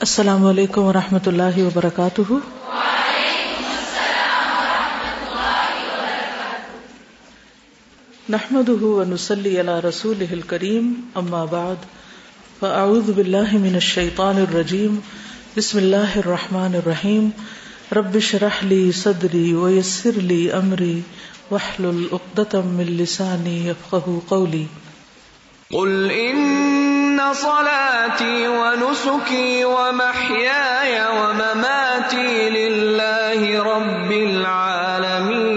[0.00, 2.32] السلام علیکم و رحمۃ اللہ وبرکاتہ۔
[8.28, 11.76] نحمد ونسلی علی رسول کریم اما بعد،
[12.60, 15.00] فاعوذ باللہ من الشیطان الرجیم،
[15.56, 17.28] بسم اللہ الرحمن الرحیم۔
[17.92, 21.00] رب شرح لی صدری ویسر لی امری
[21.50, 24.64] وحلل اقدتم من لسانی یفقہ قولی۔
[25.70, 26.87] قل ان
[27.18, 35.50] صلاتي ونسكي ومحياي ومماتي لله رب العالمين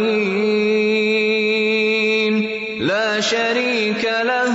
[2.87, 4.49] لا شريك له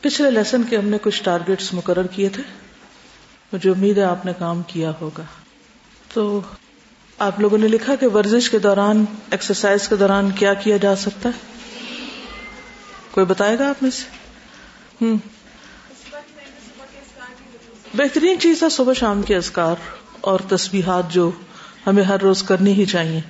[0.00, 2.42] پچھلے لیسن کے ہم نے کچھ ٹارگیٹس مقرر کیے تھے،
[3.52, 5.22] مجھے امید ہے آپ نے کام کیا ہوگا۔
[6.14, 6.40] تو
[7.22, 11.28] آپ لوگوں نے لکھا کہ ورزش کے دوران ایکسرسائز کے دوران کیا کیا جا سکتا
[11.28, 11.38] ہے؟
[13.10, 14.02] کوئی بتائے گا آپ میں سے؟
[15.02, 15.16] ہوں
[17.94, 19.74] بہترین چیز ہے صبح شام کے اذکار
[20.20, 21.30] اور تسبیحات جو
[21.86, 23.20] ہمیں ہر روز کرنی ہی چاہیے۔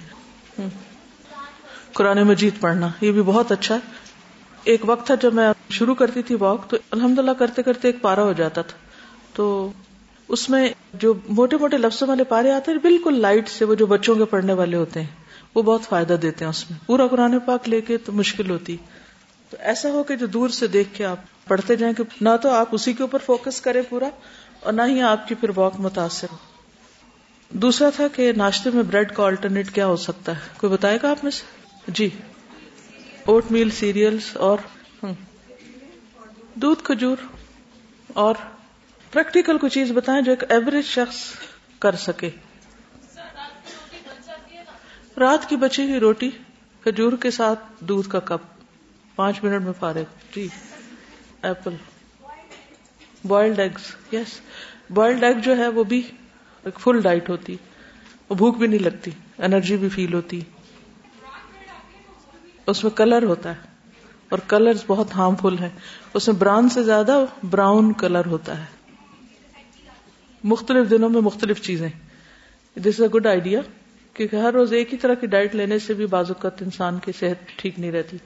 [1.93, 3.81] قرآن مجید پڑھنا، یہ بھی بہت اچھا ہے۔
[4.65, 8.23] ایک وقت تھا جب میں شروع کرتی تھی واک تو الحمد کرتے کرتے ایک پارا
[8.23, 8.79] ہو جاتا تھا۔
[9.33, 9.73] تو
[10.29, 13.87] اس میں جو موٹے موٹے لفظوں والے پارے آتے ہیں، بالکل لائٹ سے وہ جو
[13.87, 15.07] بچوں کے پڑھنے والے ہوتے ہیں،
[15.55, 18.77] وہ بہت فائدہ دیتے ہیں اس میں۔ پورا قرآن پاک لے کے تو مشکل ہوتی۔
[19.51, 21.17] تو ایسا ہو کہ جو دور سے دیکھ کے آپ
[21.49, 24.09] پڑھتے جائیں کہ نہ تو آپ اسی کے اوپر فوکس کریں پورا
[24.61, 26.37] اور نہ ہی آپ کی پھر واک متاثر ہو۔
[27.51, 31.11] دوسرا تھا کہ ناشتے میں بریڈ کا آلٹرنیٹ کیا ہو سکتا ہے؟ کوئی بتائے گا
[31.11, 31.43] آپ میں سے؟
[31.89, 32.09] جی۔
[33.25, 34.57] اوٹ میل سیریلس اور
[36.55, 37.17] دودھ کھجور
[38.15, 38.35] اور
[39.13, 41.17] پریکٹیکل کوئی چیز بتائیں جو ایک ایوریج شخص
[41.79, 42.31] کر سکے۔
[45.17, 46.31] رات کی بچی ہوئی روٹی،
[46.83, 48.41] کھجور کے ساتھ دودھ کا کپ۔
[49.17, 50.03] پانچ منٹ میں فارغ۔
[50.35, 50.49] جی۔
[51.43, 51.75] Apple.
[53.25, 54.41] Boiled eggs yes.
[54.91, 56.03] Boiled egg جو ہے وہ بھی
[56.65, 57.57] ایک فل ڈائٹ ہوتی۔
[58.29, 60.41] وہ بھوک بھی نہیں لگتی، انرجی بھی فیل ہوتی۔
[62.67, 63.61] اس میں کلر ہوتا ہے۔
[64.29, 65.71] اور کلر بہت ہارمفل ہے
[66.15, 68.82] اس میں براؤن سے زیادہ براؤن کلر ہوتا ہے۔
[70.45, 71.89] مختلف دنوں میں مختلف چیزیں۔
[72.77, 73.61] دس اے گڈ آئیڈیا
[74.15, 77.13] کیونکہ ہر روز ایک ہی طرح کی ڈائٹ لینے سے بھی بعض اوقات انسان کی
[77.19, 78.17] صحت ٹھیک نہیں رہتی۔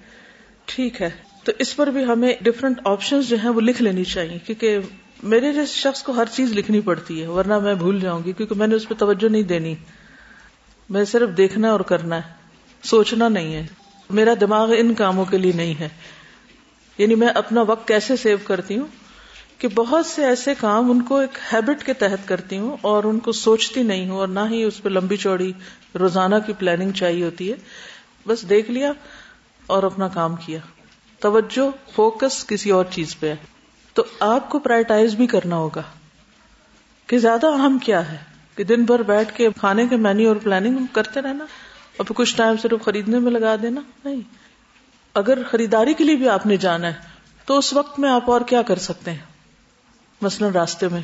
[0.64, 1.10] ٹھیک ہے۔
[1.44, 4.78] تو اس پر بھی ہمیں ڈفرینٹ آپشن جو ہیں وہ لکھ لینی چاہیے کیونکہ
[5.22, 8.54] میرے جیسے شخص کو ہر چیز لکھنی پڑتی ہے، ورنہ میں بھول جاؤں گی کیونکہ
[8.54, 9.74] میں نے اس پہ توجہ نہیں دینی۔
[10.90, 12.20] میں صرف دیکھنا اور کرنا ہے،
[12.82, 13.66] سوچنا نہیں ہے۔
[14.10, 15.88] میرا دماغ ان کاموں کے لیے نہیں ہے۔
[16.98, 18.86] یعنی میں اپنا وقت کیسے سیو کرتی ہوں؟
[19.58, 23.18] کہ بہت سے ایسے کام ان کو ایک ہیبٹ کے تحت کرتی ہوں اور ان
[23.18, 25.52] کو سوچتی نہیں ہوں اور نہ ہی اس پہ لمبی چوڑی
[25.98, 27.56] روزانہ کی پلاننگ چاہیے ہوتی ہے۔
[28.26, 28.92] بس دیکھ لیا
[29.66, 30.58] اور اپنا کام کیا۔
[31.18, 33.36] توجہ فوکس کسی اور چیز پہ ہے۔
[33.92, 35.82] تو آپ کو پرائٹائز بھی کرنا ہوگا
[37.06, 38.16] کہ زیادہ اہم کیا ہے۔
[38.56, 41.44] کہ دن بھر بیٹھ کے کھانے کے مینیو اور پلاننگ کرتے رہنا
[41.96, 44.20] اور پھر کچھ ٹائم صرف خریدنے میں لگا دینا۔ نہیں۔
[45.14, 46.94] اگر خریداری کے لیے بھی آپ نے جانا ہے
[47.44, 49.35] تو اس وقت میں آپ اور کیا کر سکتے ہیں؟
[50.22, 51.00] مثلاً راستے میں۔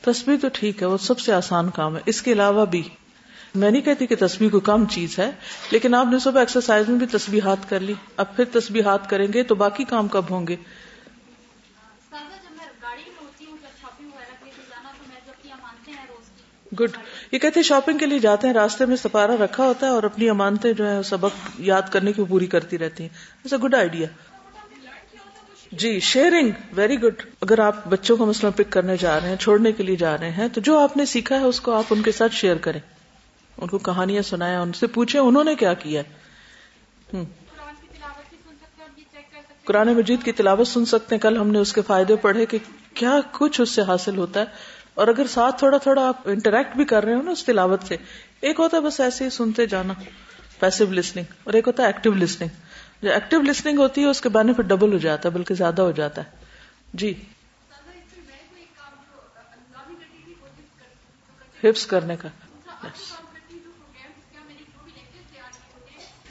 [0.00, 2.82] تصویر تو ٹھیک ہے وہ سب سے آسان کام ہے۔ اس کے علاوہ بھی
[3.54, 5.30] میں نہیں کہتی کہ تصویر کو کم چیز ہے
[5.70, 8.44] لیکن آپ نے صبح ایکسرسائز میں بھی ہاتھ کر لی۔ اب پھر
[8.84, 10.56] ہاتھ کریں گے تو باقی کام کب ہوں گے؟
[16.80, 16.90] گڈ
[17.32, 20.28] یہ کہتے شاپنگ کے لیے جاتے ہیں راستے میں سپارا رکھا ہوتا ہے اور اپنی
[20.28, 24.06] امانتیں جو ہے سبق یاد کرنے کی پوری کرتی رہتی ہیں۔ گڈ آئیڈیا
[25.72, 29.72] جی شیئرنگ ویری گڈ اگر آپ بچوں کو مسئلہ پک کرنے جا رہے ہیں، چھوڑنے
[29.72, 32.02] کے لیے جا رہے ہیں، تو جو آپ نے سیکھا ہے اس کو آپ ان
[32.02, 32.80] کے ساتھ شیئر کریں.
[33.58, 36.02] ان کو کہانیاں سنائیں، ان سے پوچھیں انہوں نے کیا کیا
[39.64, 41.22] قرآن مجید کی تلاوت سن سکتے ہیں.
[41.22, 42.58] کل ہم نے اس کے فائدے پڑھے کہ
[42.94, 44.46] کیا کچھ اس سے حاصل ہوتا ہے.
[44.94, 47.96] اور اگر ساتھ تھوڑا تھوڑا آپ انٹریکٹ بھی کر رہے ہو نا اس تلاوت سے،
[48.40, 49.92] ایک ہوتا ہے بس ایسے ہی سنتے جانا.
[50.58, 52.48] پیسو لسننگ اور ایک ہوتا ہے ایکٹیو لسننگ
[53.02, 55.90] جو ایکٹیو لسننگ ہوتی ہے، اس کے بینیفٹ ڈبل ہو جاتا ہے، بلکہ زیادہ ہو
[55.90, 56.30] جاتا ہے۔
[56.94, 57.14] جی۔
[61.64, 62.28] ہپس کرنے کا۔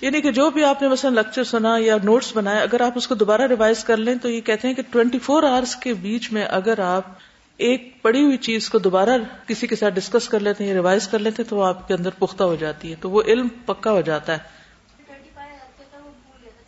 [0.01, 3.07] یعنی کہ جو بھی آپ نے مثلا لیکچر سنا یا نوٹس بنایا اگر آپ اس
[3.07, 6.31] کو دوبارہ ریوائز کر لیں، تو یہ کہتے ہیں کہ ٹوینٹی فور آورس کے بیچ
[6.31, 7.04] میں اگر آپ
[7.57, 9.10] ایک پڑی ہوئی چیز کو دوبارہ
[9.48, 11.88] کسی کے ساتھ ڈسکس کر لیتے ہیں یا ریوائز کر لیتے ہیں، تو وہ آپ
[11.88, 14.59] کے اندر پختہ ہو جاتی ہے، تو وہ علم پکا ہو جاتا ہے۔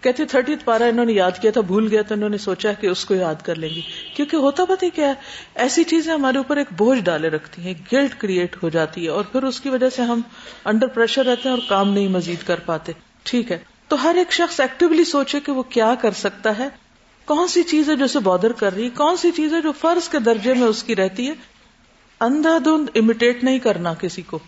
[0.01, 2.88] کہتے تھرٹی پارا انہوں نے یاد کیا تھا، بھول گیا تو انہوں نے سوچا کہ
[2.88, 3.81] اس کو یاد کر لیں گی
[4.15, 5.13] کیونکہ ہوتا پتہ کیا ہے،
[5.56, 9.24] ایسی چیزیں ہمارے اوپر ایک بوجھ ڈالے رکھتی ہیں گلٹ کریٹ ہو جاتی ہے، اور
[9.24, 10.21] پھر اس کی وجہ سے ہم
[10.65, 12.92] انڈر پریشر رہتے ہیں اور کام نہیں مزید کر پاتے۔
[13.24, 13.57] ٹھیک ہے۔
[13.88, 16.68] تو ہر ایک شخص ایکٹیولی سوچے کہ وہ کیا کر سکتا ہے،
[17.25, 19.71] کون سی چیز ہے جو اسے بادر کر رہی ہے، کون سی چیز ہے جو
[19.71, 21.33] فرض کے درجے میں اس کی رہتی ہے۔
[22.21, 24.39] اندھا دھند امیٹیٹ نہیں کرنا کسی کو۔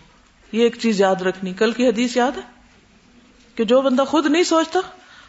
[0.52, 2.42] یہ ایک چیز یاد رکھنی۔ کل کی حدیث یاد ہے
[3.54, 4.80] کہ جو بندہ خود نہیں سوچتا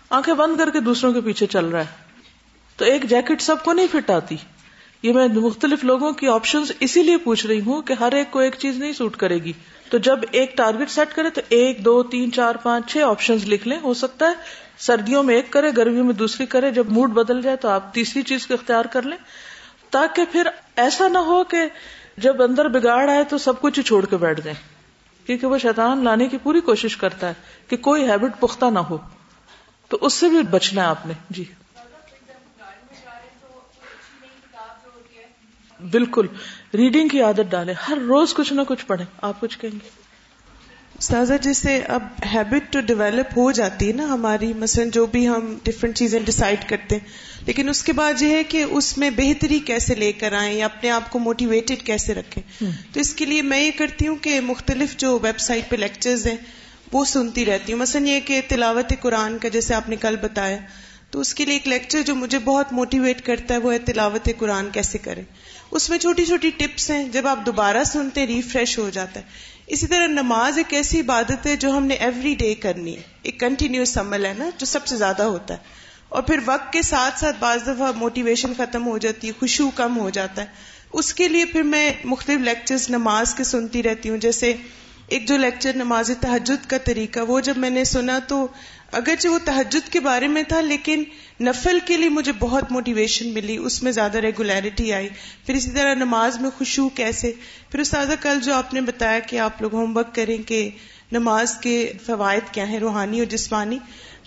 [0.10, 2.06] آنکھیں بند کر کے دوسروں کے پیچھے چل رہا ہے۔
[2.78, 4.36] تو ایک جیکٹ سب کو نہیں فٹ آتی۔
[5.02, 8.40] یہ میں مختلف لوگوں کی آپشن اسی لیے پوچھ رہی ہوں کہ ہر ایک کو
[8.40, 9.54] ایک چیز نہیں سوٹ کرے گی۔
[9.90, 13.68] تو جب ایک ٹارگیٹ سیٹ کرے تو ایک، دو، تین، چار، پانچ، چھ آپشن لکھ
[13.68, 14.34] لیں۔ ہو سکتا ہے
[14.78, 18.22] سردیوں میں ایک کرے، گرمیوں میں دوسری کرے۔ جب موڈ بدل جائے تو آپ تیسری
[18.22, 19.18] چیز کو اختیار کر لیں۔
[19.90, 21.58] تاکہ پھر ایسا نہ ہو کہ
[22.18, 24.76] جب اندر بگاڑ آئے تو سب کچھ چھوڑ کے بیٹھ جائیں۔
[25.28, 27.34] کیونکہ وہ شیطان لانے کی پوری کوشش کرتا ہے
[27.68, 28.98] کہ کوئی ہیبٹ پختہ نہ ہو۔
[29.88, 31.44] تو اس سے بھی بچنا ہے آپ نے جی۔
[35.92, 36.28] بالکل۔
[36.74, 39.90] ریڈنگ کی عادت ڈالے ہر روز کچھ نہ کچھ پڑھیں۔ آپ کچھ کہیں گے؟
[41.00, 42.04] سازا جیسے اب
[42.34, 46.70] ہیبٹ تو ڈیولپ ہو جاتی ہے نا ہماری۔ مثلا جو بھی ہم ڈفرینٹ چیزیں ڈسائڈ
[46.70, 47.08] کرتے ہیں۔
[47.46, 50.66] لیکن اس کے بعد یہ ہے کہ اس میں بہتری کیسے لے کر آئیں یا
[50.66, 54.42] اپنے آپ کو موٹیویٹڈ کیسے رکھیں۔ تو اس کے لیے میں یہ کرتی ہوں کہ
[54.42, 56.38] مختلف جو ویب سائٹ پہ لیکچرز ہیں
[56.94, 60.58] وہ سنتی رہتی ہوں۔ مثلا یہ کہ تلاوت قرآن کا جیسے آپ نے کل بتایا،
[61.12, 64.30] تو اس کے لیے ایک لیکچر جو مجھے بہت موٹیویٹ کرتا ہے، وہ ہے تلاوت
[64.38, 65.24] قرآن کیسے کریں۔
[65.72, 69.26] اس میں چھوٹی چھوٹی ٹپس ہیں، جب آپ دوبارہ سنتے ریفریش ہو جاتا ہے۔
[69.68, 73.40] اسی طرح نماز ایک ایسی عبادت ہے جو ہم نے ایوری ڈے کرنی ہے۔ ایک
[73.40, 75.60] کنٹینیوس عمل ہے نا، جو سب سے زیادہ ہوتا ہے۔
[76.10, 80.00] اور پھر وقت کے ساتھ ساتھ بعض دفعہ موٹیویشن ختم ہو جاتی ہے، خوشبو کم
[80.00, 80.48] ہو جاتا ہے۔
[80.94, 84.54] اس کے لیے پھر میں مختلف لیکچرز نماز کے سنتی رہتی ہوں، جیسے
[85.08, 88.48] ایک جو لیکچر نماز تحجد کا طریقہ، وہ جب میں نے سنا تو
[88.92, 91.04] اگرچہ وہ تحجد کے بارے میں تھا، لیکن
[91.42, 95.10] نفل کے لیے مجھے بہت موٹیویشن ملی، اس میں زیادہ ریگولیرٹی آئی۔
[95.46, 97.32] پھر اسی طرح نماز میں خوشبو کیسے؟
[97.72, 100.70] پھر استاذہ، کل جو آپ نے بتایا کہ آپ لوگ ہوم ورک کریں کہ
[101.12, 103.78] نماز کے فوائد کیا ہیں، روحانی اور جسمانی،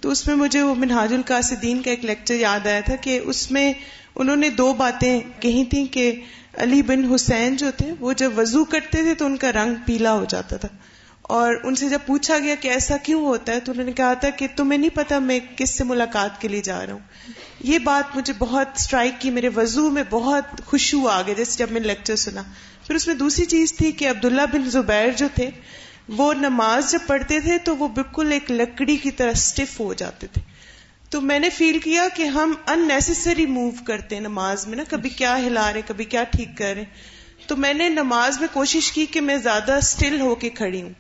[0.00, 3.50] تو اس میں مجھے وہ منہاج القاصدین کا ایک لیکچر یاد آیا تھا کہ اس
[3.50, 3.72] میں
[4.14, 6.20] انہوں نے دو باتیں کہی تھیں کہ
[6.58, 10.12] علی بن حسین جو تھے، وہ جب وضو کرتے تھے تو ان کا رنگ پیلا
[10.12, 10.69] ہو جاتا تھا۔
[11.22, 14.14] اور ان سے جب پوچھا گیا کہ ایسا کیوں ہوتا ہے، تو انہوں نے کہا
[14.14, 17.00] تھا کہ تمہیں نہیں پتا میں کس سے ملاقات کے لیے جا رہا ہوں۔
[17.60, 21.66] یہ بات مجھے بہت اسٹرائک کی، میرے وضو میں بہت خوشبو آ گئے جیسے جب
[21.70, 22.43] میں نے لیکچر سنا۔
[22.87, 25.50] پھر اس میں دوسری چیز تھی کہ عبداللہ بن زبیر جو تھے،
[26.08, 30.26] وہ نماز جب پڑھتے تھے تو وہ بالکل ایک لکڑی کی طرح اسٹف ہو جاتے
[30.26, 30.57] تھے۔
[31.10, 34.82] تو میں نے فیل کیا کہ ہم ان نیسری موو کرتے ہیں نماز میں نا،
[34.88, 36.84] کبھی کیا ہلا رہے کبھی کیا ٹھیک کر رہے
[37.46, 40.93] تو میں نے نماز میں کوشش کی کہ میں زیادہ اسٹل ہو کے کھڑی ہوں۔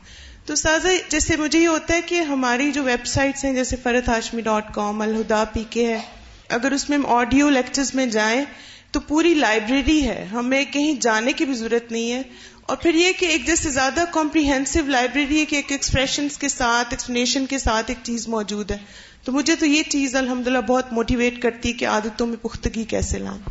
[0.46, 4.08] تو سازا، جیسے مجھے یہ ہوتا ہے کہ ہماری جو ویب سائٹس ہیں، جیسے فرت
[4.08, 6.00] ہاشمی ڈاٹ کام الہدا پی کے ہے۔
[6.48, 8.44] اگر اس میں ہم آڈیو لیکچرز میں جائیں
[8.90, 12.22] تو پوری لائبریری ہے۔ ہمیں کہیں جانے کی بھی ضرورت نہیں ہے۔
[12.62, 16.88] اور پھر یہ کہ ایک جیسے زیادہ کمپریہنسو لائبریری ہے کہ ایک ایکسپریشن کے ساتھ
[16.90, 18.78] ایکسپلینیشن کے ساتھ ایک چیز موجود ہے۔
[19.24, 23.42] تو مجھے تو یہ چیز الحمد بہت موٹیویٹ کرتی کہ عادتوں میں پختگی کیسے لائیں۔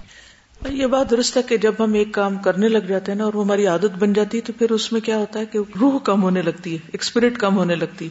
[0.69, 3.33] یہ بات درست ہے کہ جب ہم ایک کام کرنے لگ جاتے ہیں نا اور
[3.33, 5.99] وہ ہماری عادت بن جاتی ہے تو پھر اس میں کیا ہوتا ہے کہ روح
[5.99, 8.09] کم ہونے لگتی ہے ایکسپرٹ کم ہونے لگتی ہے۔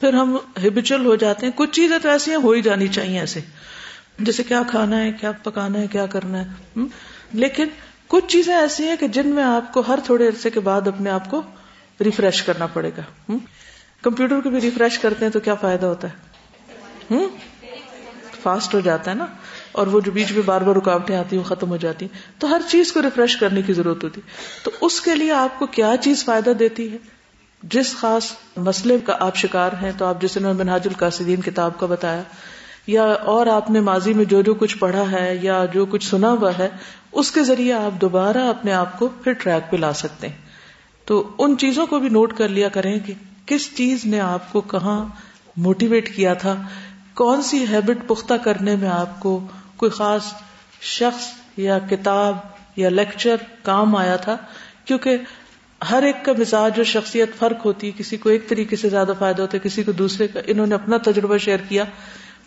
[0.00, 3.20] پھر ہم ہیبیچل ہو جاتے ہیں، کچھ چیزیں تو ایسی ہیں، ہو ہی جانی چاہیے
[3.20, 3.40] ایسے۔
[4.18, 6.78] جیسے کیا کھانا ہے، کیا پکانا ہے، کیا کرنا ہے۔
[7.32, 7.64] لیکن
[8.06, 11.10] کچھ چیزیں ایسی ہیں کہ جن میں آپ کو ہر تھوڑے عرصے کے بعد اپنے
[11.10, 11.42] آپ کو
[12.00, 13.32] ریفریش کرنا پڑے گا۔
[14.02, 16.31] کمپیوٹر کو بھی ریفریش کرتے ہیں تو کیا فائدہ ہوتا ہے؟
[18.42, 19.26] فاسٹ ہو جاتا ہے نا؟
[19.72, 22.40] اور وہ جو بیچ میں بار بار رکاوٹیں آتی ہیں، وہ ختم ہو جاتی ہیں۔
[22.40, 24.20] تو ہر چیز کو ریفریش کرنے کی ضرورت ہوتی
[24.64, 26.96] تو اس کے لیے آپ کو کیا چیز فائدہ دیتی ہے؟
[27.62, 31.86] جس خاص مسئلے کا آپ شکار ہیں، تو آپ جس نے منہاج القاصدین کتاب کا
[31.86, 32.22] بتایا،
[32.86, 36.30] یا اور آپ نے ماضی میں جو جو کچھ پڑھا ہے، یا جو کچھ سنا
[36.30, 36.68] ہوا ہے،
[37.12, 40.36] اس کے ذریعے آپ دوبارہ اپنے آپ کو پھر ٹریک پہ لا سکتے ہیں۔
[41.04, 43.12] تو ان چیزوں کو بھی نوٹ کر لیا کریں کہ
[43.46, 45.04] کس چیز نے آپ کو کہاں
[45.56, 46.62] موٹیویٹ کیا تھا؟
[47.14, 50.34] کون سی ہیبٹ پختہ کرنے میں آپ کو کوئی خاص
[50.80, 51.26] شخص
[51.56, 52.36] یا کتاب
[52.76, 54.36] یا لیکچر کام آیا تھا؟
[54.84, 55.16] کیونکہ
[55.90, 59.12] ہر ایک کا مزاج اور شخصیت فرق ہوتی ہے، کسی کو ایک طریقے سے زیادہ
[59.18, 61.84] فائدہ ہوتا ہے، کسی کو دوسرے کا، انہوں نے اپنا تجربہ شیئر کیا۔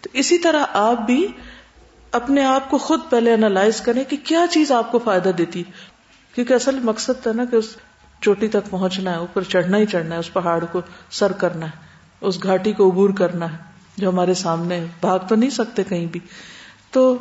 [0.01, 1.27] تو اسی طرح آپ بھی
[2.11, 5.63] اپنے آپ کو خود پہلے انالائز کریں کہ کیا چیز آپ کو فائدہ دیتی۔
[6.35, 7.75] کیونکہ اصل مقصد تھا نا کہ اس
[8.21, 10.81] چوٹی تک پہنچنا ہے، اوپر چڑھنا ہی چڑھنا ہے، اس پہاڑ کو
[11.11, 11.71] سر کرنا ہے،
[12.21, 16.19] اس گھاٹی کو عبور کرنا ہے۔ جو ہمارے سامنے بھاگ تو نہیں سکتے کہیں بھی۔
[16.91, 17.17] تو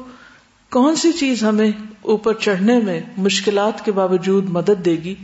[0.70, 1.70] کون سی چیز ہمیں
[2.02, 5.14] اوپر چڑھنے میں مشکلات کے باوجود مدد دے گی؟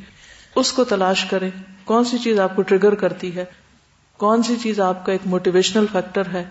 [0.57, 1.51] اس کو تلاش کریں۔
[1.85, 3.45] کون سی چیز آپ کو ٹریگر کرتی ہے؟
[4.17, 6.45] کون سی چیز آپ کا ایک موٹیویشنل فیکٹر ہے؟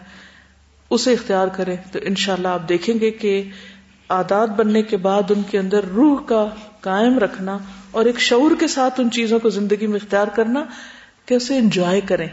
[0.90, 3.44] اسے اختیار کریں۔ تو انشاءاللہ اللہ آپ دیکھیں گے کہ
[4.10, 7.58] عادات بننے کے بعد ان کے اندر روح کا قائم رکھنا
[7.92, 10.66] اور ایک شعور کے ساتھ ان چیزوں کو زندگی میں اختیار کرنا
[11.26, 12.28] کہ اسے انجوائے کریں۔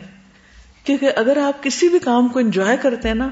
[0.86, 3.28] کیونکہ اگر آپ کسی بھی کام کو انجوائے کرتے ہیں نا،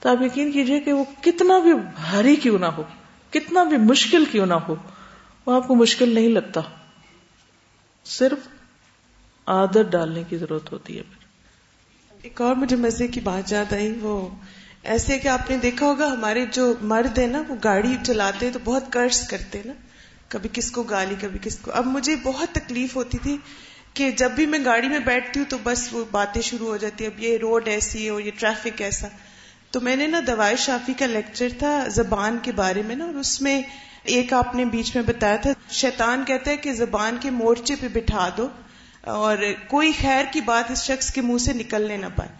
[0.00, 2.82] تو آپ یقین کیجیے کہ وہ کتنا بھی بھاری کیوں نہ ہو،
[3.30, 4.74] کتنا بھی مشکل کیوں نہ ہو،
[5.46, 6.60] وہ آپ کو مشکل نہیں لگتا۔
[8.04, 8.48] صرف
[9.46, 11.24] عادت ڈالنے کی ضرورت ہوتی ہے پھر۔
[12.22, 14.28] ایک اور مجھے مزے کی بات یاد آئی، وہ
[14.82, 18.58] ایسے کہ آپ نے دیکھا ہوگا، ہمارے جو مرد ہیں نا، وہ گاڑی چلاتے تو
[18.64, 19.72] بہت کرس کرتے نا،
[20.28, 23.38] کبھی کس کو گالی، کبھی کس کو۔ اب مجھے بہت تکلیف ہوتی تھی
[23.94, 27.06] کہ جب بھی میں گاڑی میں بیٹھتی ہوں تو بس وہ باتیں شروع ہو جاتی
[27.06, 29.08] اب یہ روڈ ایسی ہے اور یہ ٹریفک ایسا۔
[29.70, 33.14] تو میں نے نا دوائی شافی کا لیکچر تھا زبان کے بارے میں نا، اور
[33.14, 33.60] اس میں
[34.14, 37.88] ایک آپ نے بیچ میں بتایا تھا، شیطان کہتا ہے کہ زبان کے مورچے پہ
[37.92, 38.48] بٹھا دو،
[39.14, 39.36] اور
[39.68, 42.30] کوئی خیر کی بات اس شخص کے منہ سے نکلنے نہ پائے۔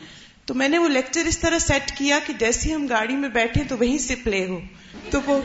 [0.46, 3.62] تو میں نے وہ لیکچر اس طرح سیٹ کیا کہ جیسے ہم گاڑی میں بیٹھے
[3.68, 4.60] تو وہیں سے پلے ہو۔
[5.10, 5.40] تو وہ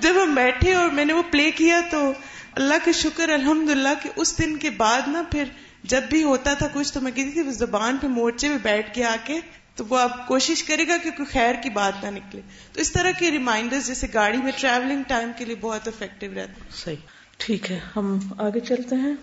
[0.00, 2.12] جب ہم بیٹھے اور میں نے وہ پلے کیا تو
[2.58, 5.44] اللہ کا شکر الحمد للہ کہ اس دن کے بعد نا پھر
[5.84, 9.04] جب بھی ہوتا تھا کچھ تو میں کہتی تھی زبان پہ مورچے میں بیٹھ کے
[9.04, 9.40] آ کے
[9.74, 12.40] تو وہ آپ کوشش کرے گا کہ کوئی خیر کی بات نہ نکلے۔
[12.72, 16.60] تو اس طرح کے ریمائنڈر جیسے گاڑی میں ٹریولنگ ٹائم کے لیے بہت افیکٹو رہتے
[16.84, 16.96] صحیح۔
[17.36, 19.14] ٹھیک ہے، ہم آگے چلتے ہیں۔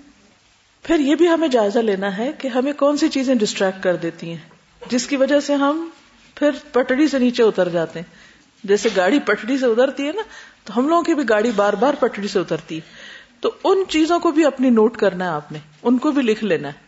[0.84, 4.30] پھر یہ بھی ہمیں جائزہ لینا ہے کہ ہمیں کون سی چیزیں ڈسٹریکٹ کر دیتی
[4.30, 4.50] ہیں،
[4.90, 5.90] جس کی وجہ سے ہم
[6.36, 8.16] پھر پٹڑی سے نیچے اتر جاتے ہیں۔
[8.64, 10.22] جیسے گاڑی پٹڑی سے اترتی ہے نا،
[10.64, 13.05] تو ہم لوگوں کی بھی گاڑی بار بار پٹڑی سے اترتی ہے۔
[13.40, 16.44] تو ان چیزوں کو بھی اپنی نوٹ کرنا ہے آپ نے، ان کو بھی لکھ
[16.44, 16.86] لینا ہے۔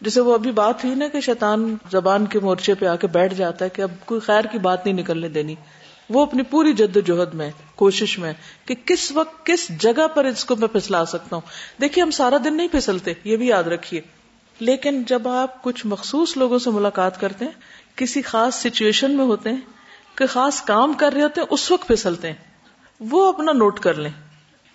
[0.00, 3.34] جیسے وہ ابھی بات ہوئی نا کہ شیطان زبان کے مورچے پہ آ کے بیٹھ
[3.34, 5.54] جاتا ہے کہ اب کوئی خیر کی بات نہیں نکلنے دینی۔
[6.10, 8.32] وہ اپنی پوری جد و جہد میں، کوشش میں
[8.64, 11.48] کہ کس وقت، کس جگہ پر اس کو میں پھسلا سکتا ہوں۔
[11.80, 14.00] دیکھیے ہم سارا دن نہیں پھسلتے، یہ بھی یاد رکھیے۔
[14.60, 17.52] لیکن جب آپ کچھ مخصوص لوگوں سے ملاقات کرتے ہیں،
[17.96, 19.60] کسی خاص سچویشن میں ہوتے ہیں،
[20.14, 22.34] کہ خاص کام کر رہے ہوتے ہیں، اس وقت پھسلتے ہیں۔
[23.00, 24.33] وہ اپنا نوٹ کر لیں۔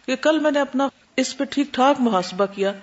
[0.10, 0.88] کہ کل میں نے اپنا
[1.18, 2.74] اس پہ ٹھیک ٹھاک محاسبہ کیا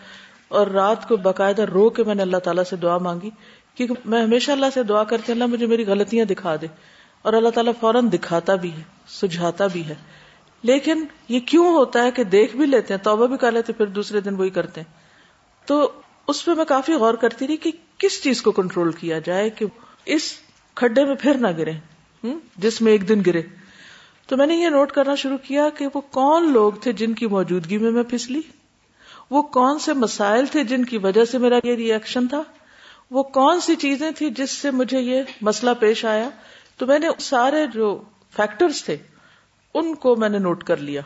[0.48, 3.30] اور رات کو باقاعدہ رو کے میں نے اللہ تعالیٰ سے دعا مانگی
[3.74, 6.66] کیونکہ میں ہمیشہ اللہ سے دعا کرتی اللہ مجھے میری غلطیاں دکھا دے
[7.22, 9.94] اور اللہ تعالیٰ فوراً دکھاتا بھی ہے، سجھاتا بھی ہے۔
[10.62, 13.86] لیکن یہ کیوں ہوتا ہے کہ دیکھ بھی لیتے ہیں، توبہ بھی کر لیتے پھر
[13.86, 14.94] دوسرے دن وہی کرتے ہیں۔
[15.66, 15.92] تو
[16.28, 19.66] اس پہ میں کافی غور کرتی رہی کہ کس چیز کو کنٹرول کیا جائے کہ
[20.04, 20.22] اس
[20.74, 21.72] کھڈے میں پھر نہ گرے
[22.56, 23.42] جس میں ایک دن گرے۔
[24.26, 27.26] تو میں نے یہ نوٹ کرنا شروع کیا کہ وہ کون لوگ تھے جن کی
[27.26, 28.40] موجودگی میں میں پھسلی؟
[29.30, 32.42] وہ کون سے مسائل تھے جن کی وجہ سے میرا یہ ریئیکشن تھا؟
[33.10, 36.28] وہ کون سی چیزیں تھی جس سے مجھے یہ مسئلہ پیش آیا؟
[36.76, 38.02] تو میں نے سارے جو
[38.36, 38.96] فیکٹرز تھے،
[39.74, 41.00] ان کو میں نے نوٹ کر لیا۔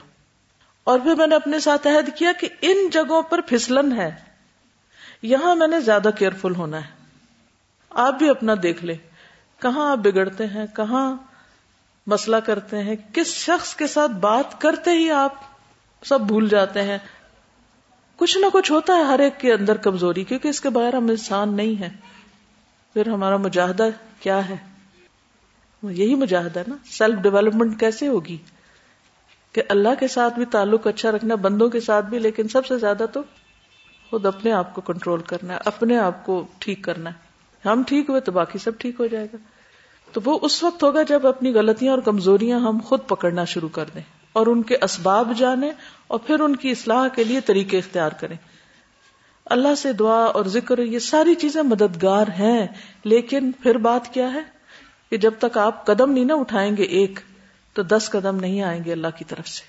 [0.84, 4.10] اور پھر میں نے اپنے ساتھ عہد کیا کہ ان جگہوں پر پھسلن ہے۔
[5.22, 6.90] یہاں میں نے زیادہ کیئرفل ہونا ہے۔
[7.90, 8.96] آپ بھی اپنا دیکھ لیں۔
[9.62, 11.16] کہاں آپ بگڑتے ہیں؟ کہاں
[12.06, 15.34] مسئلہ کرتے ہیں، کس شخص کے ساتھ بات کرتے ہی آپ
[16.02, 16.98] سب بھول جاتے ہیں؟
[18.16, 21.08] کچھ نہ کچھ ہوتا ہے ہر ایک کے اندر کمزوری، کیونکہ اس کے بغیر ہم
[21.08, 21.88] انسان نہیں ہے
[22.92, 23.88] پھر ہمارا مجاہدہ
[24.20, 24.56] کیا ہے؟
[25.82, 28.36] یہی مجاہدہ نا۔ سیلف ڈیولپمنٹ کیسے ہوگی؟
[29.52, 32.78] کہ اللہ کے ساتھ بھی تعلق اچھا رکھنا، بندوں کے ساتھ بھی، لیکن سب سے
[32.78, 33.22] زیادہ تو
[34.10, 37.30] خود اپنے آپ کو کنٹرول کرنا ہے، اپنے آپ کو ٹھیک کرنا ہے۔
[37.68, 39.36] ہم ٹھیک ہوئے تو باقی سب ٹھیک ہو جائے گا۔
[40.12, 43.84] تو وہ اس وقت ہوگا جب اپنی غلطیاں اور کمزوریاں ہم خود پکڑنا شروع کر
[43.94, 44.02] دیں
[44.32, 45.70] اور ان کے اسباب جانے
[46.06, 48.36] اور پھر ان کی اصلاح کے لیے طریقے اختیار کریں۔
[49.44, 52.66] اللہ سے دعا اور ذکر، یہ ساری چیزیں مددگار ہیں،
[53.04, 54.40] لیکن پھر بات کیا ہے؟
[55.10, 57.20] کہ جب تک آپ قدم نہیں نہ اٹھائیں گے ایک،
[57.72, 59.62] تو دس قدم نہیں آئیں گے اللہ کی طرف سے۔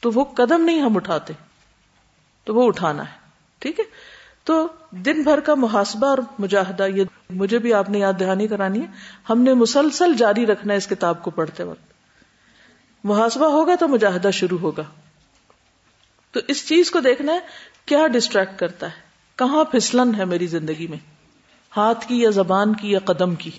[0.00, 1.32] تو وہ قدم نہیں ہم اٹھاتے،
[2.44, 3.18] تو وہ اٹھانا ہے،
[3.58, 3.84] ٹھیک ہے؟
[4.44, 8.80] تو دن بھر کا محاسبہ اور مجاہدہ، یہ مجھے بھی آپ نے یاد دہانی کرانی
[8.80, 8.86] ہے۔
[9.30, 11.92] ہم نے مسلسل جاری رکھنا ہے اس کتاب کو پڑھتے وقت۔
[13.04, 14.82] محاسبہ ہوگا تو مجاہدہ شروع ہوگا۔
[16.30, 17.38] تو اس چیز کو دیکھنا ہے،
[17.86, 18.92] کیا ڈسٹریکٹ کرتا ہے؟
[19.36, 20.98] کہاں پھسلن ہے میری زندگی میں؟
[21.76, 23.50] ہاتھ کی یا زبان کی یا قدم کی؟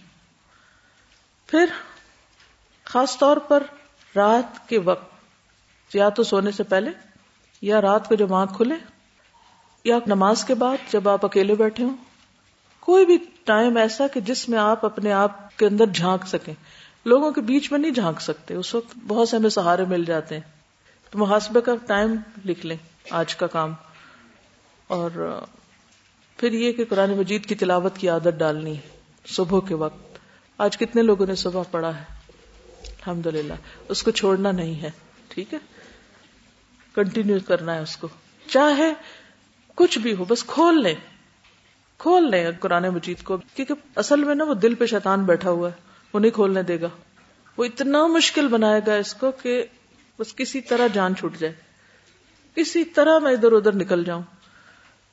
[1.47, 1.65] پھر
[2.83, 3.63] خاص طور پر
[4.15, 5.13] رات کے وقت،
[5.95, 6.91] یا تو سونے سے پہلے،
[7.61, 8.75] یا رات کو جب آنکھ کھلے
[9.85, 11.95] یا نماز کے بعد جب آپ اکیلے بیٹھے ہوں؟
[12.79, 16.53] کوئی بھی ٹائم ایسا کہ جس میں آپ اپنے آپ کے اندر جھانک سکیں۔
[17.05, 20.35] لوگوں کے بیچ میں نہیں جھانک سکتے، اس وقت بہت سے ہمیں سہارے مل جاتے
[20.35, 20.41] ہیں۔
[21.09, 22.15] تو محاسبے کا ٹائم
[22.45, 22.77] لکھ لیں
[23.09, 23.73] آج کا کام۔
[24.87, 25.39] اور
[26.37, 28.75] پھر یہ کہ قرآن مجید کی تلاوت کی عادت ڈالنی
[29.25, 30.17] صبح کے وقت۔
[30.57, 32.03] آج کتنے لوگوں نے صبح پڑھا ہے؟
[32.81, 33.53] الحمد للہ
[33.89, 34.91] اس کو چھوڑنا نہیں ہے،
[35.27, 35.59] ٹھیک ہے؟
[36.93, 38.07] کنٹینیو کرنا ہے اس کو۔
[38.49, 38.93] چاہے
[39.75, 40.95] کچھ بھی ہو، بس کھول لیں۔
[41.97, 45.69] کھول لیں قرآن مجید کو، کیونکہ اصل میں نا وہ دل پہ شیطان بیٹھا ہوا
[45.69, 45.73] ہے،
[46.13, 46.89] وہ نہیں کھولنے دے گا۔
[47.57, 49.65] وہ اتنا مشکل بنائے گا اس کو کہ
[50.19, 51.53] بس کسی طرح جان چھوٹ جائے۔
[52.55, 54.21] کسی طرح میں ادھر ادھر نکل جاؤں۔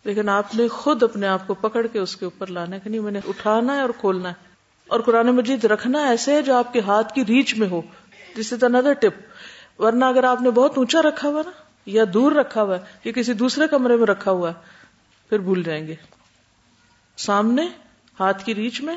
[0.04, 2.90] لیکن آپ نے خود اپنے آپ کو پکڑ کے اس کے اوپر لانا ہے کہ
[2.90, 4.35] نہیں، میں نے اٹھانا ہے اور کھولنا ہے۔
[4.88, 7.83] اور قرآن مجید رکھنا ایسے ہے جو آپ کے ہاتھ کی ریچ میں ہو۔
[8.37, 9.33] جس از اندر ٹپ
[9.81, 11.50] ورنہ اگر آپ نے بہت اونچا رکھا ہوا نا
[11.86, 14.54] یا دور رکھا ہوا ہے، یا کسی دوسرے کمرے میں رکھا ہوا ہے،
[15.28, 15.94] پھر بھول جائیں گے۔
[17.16, 17.62] سامنے،
[18.20, 18.96] ہاتھ کی ریچ میں،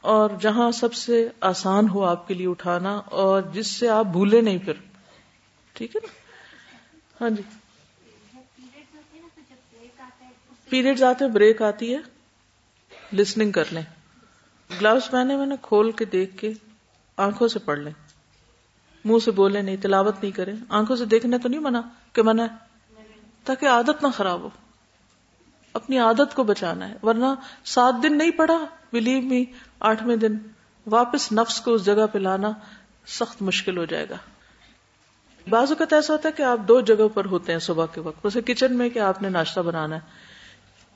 [0.00, 4.40] اور جہاں سب سے آسان ہو آپ کے لیے اٹھانا، اور جس سے آپ بھولے
[4.40, 4.72] نہیں پھر۔
[5.72, 6.08] ٹھیک ہے نا؟
[7.20, 7.42] ہاں جی۔
[10.68, 11.98] پیریڈ آتے ہیں، بریک آتی ہے۔
[13.12, 13.82] لسننگ کر لیں۔
[14.80, 16.52] گلاوز پہنے میں نے کھول کے دیکھ کے
[17.16, 18.05] آنکھوں سے پڑھ لیں۔
[19.06, 21.80] منہ سے بولے نہیں، تلاوت نہیں کریں آنکھوں سے دیکھنے تو نہیں منع
[22.12, 22.46] کہ منع
[23.44, 24.50] تاکہ عادت نہ خراب ہو۔
[25.72, 27.26] اپنی عادت کو بچانا ہے۔ ورنہ
[27.64, 29.44] سات دن نہیں پڑا بلیو می
[29.80, 30.36] آٹھویں دن
[30.86, 32.52] واپس نفس کو اس جگہ پہ لانا
[33.06, 34.16] سخت مشکل ہو جائے گا۔
[35.48, 38.26] بعض اوقات ایسا ہوتا ہے کہ آپ دو جگہ پر ہوتے ہیں صبح کے وقت۔
[38.26, 40.00] اسے کچن میں کہ آپ نے ناشتہ بنانا ہے۔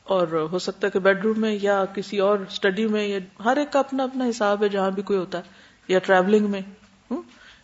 [0.02, 3.56] اور ہو سکتا ہے کہ بیڈ روم میں یا کسی اور اسٹڈی میں یا ہر
[3.56, 5.42] ایک کا اپنا اپنا حساب ہے جہاں بھی کوئی ہوتا ہے۔
[5.88, 6.60] یا ٹریولنگ میں۔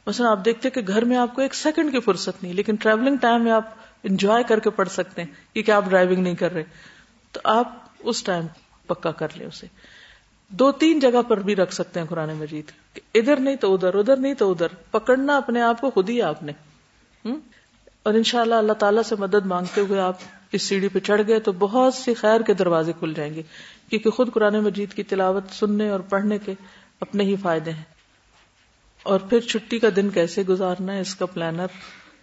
[0.07, 3.17] مثلا آپ دیکھتے کہ گھر میں آپ کو ایک سیکنڈ کی فرصت نہیں، لیکن ٹریولنگ
[3.17, 3.71] ٹائم میں آپ
[4.03, 6.65] انجوائے کر کے پڑھ سکتے ہیں کیونکہ آپ ڈرائیونگ نہیں کر رہے۔
[7.33, 8.47] تو آپ اس ٹائم
[8.87, 9.67] پکا کر لیں اسے۔
[10.49, 12.65] دو تین جگہ پر بھی رکھ سکتے ہیں قرآن مجید۔
[13.15, 16.43] ادھر نہیں تو ادھر ادھر نہیں تو ادھر۔ پکڑنا اپنے آپ کو خود ہی آپ
[16.43, 16.53] نے۔
[18.03, 20.17] اور انشاءاللہ اللہ تعالیٰ سے مدد مانگتے ہوئے آپ
[20.53, 23.43] اس سیڑھی پہ چڑھ گئے تو بہت سی خیر کے دروازے کھل جائیں گے۔
[23.91, 26.55] کیونکہ خود قرآن مجید کی تلاوت سننے اور پڑھنے کے
[27.01, 27.96] اپنے ہی فائدے ہیں۔
[29.07, 31.67] اور پھر چھٹی کا دن کیسے گزارنا ہے اس کا پلانر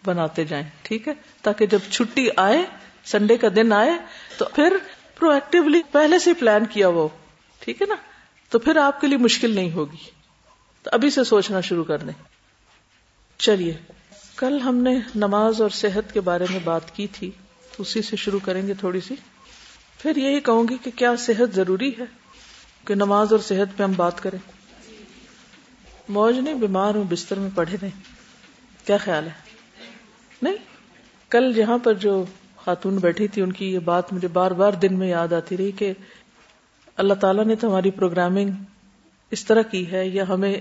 [0.05, 2.65] بناتے جائیں، ٹھیک ہے؟ تاکہ جب چھٹی آئے
[3.05, 3.91] سنڈے کا دن آئے،
[4.37, 4.77] تو پھر
[5.19, 7.07] پرو ایکٹیولی پہلے سے پلان کیا وہ،
[7.59, 7.95] ٹھیک ہے نا؟
[8.49, 10.11] تو پھر آپ کے لیے مشکل نہیں ہوگی۔
[10.83, 12.23] تو ابھی سے سوچنا شروع کر دیں۔
[13.37, 13.77] چلیے،
[14.35, 17.31] کل ہم نے نماز اور صحت کے بارے میں بات کی تھی
[17.77, 19.15] اسی سے شروع کریں گے تھوڑی سی۔
[19.97, 22.03] پھر یہی کہوں گی کہ کیا صحت ضروری ہے؟
[22.85, 24.52] کہ نماز اور صحت پہ ہم بات کریں۔
[26.09, 27.89] موج نہیں، بیمار ہوں، بستر میں پڑھے رہے
[28.85, 29.31] کیا خیال ہے؟
[30.41, 30.55] نہیں۔
[31.29, 34.99] کل جہاں پر جو خاتون بیٹھی تھی، ان کی یہ بات مجھے بار بار دن
[34.99, 35.93] میں یاد آتی رہی کہ
[36.97, 38.49] اللہ تعالیٰ نے تو ہماری پروگرامنگ
[39.31, 40.55] اس طرح کی ہے، یا ہمیں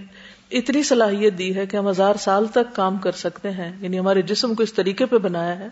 [0.50, 4.22] اتنی صلاحیت دی ہے کہ ہم ہزار سال تک کام کر سکتے ہیں۔ یعنی ہمارے
[4.22, 5.68] جسم کو اس طریقے پہ بنایا ہے۔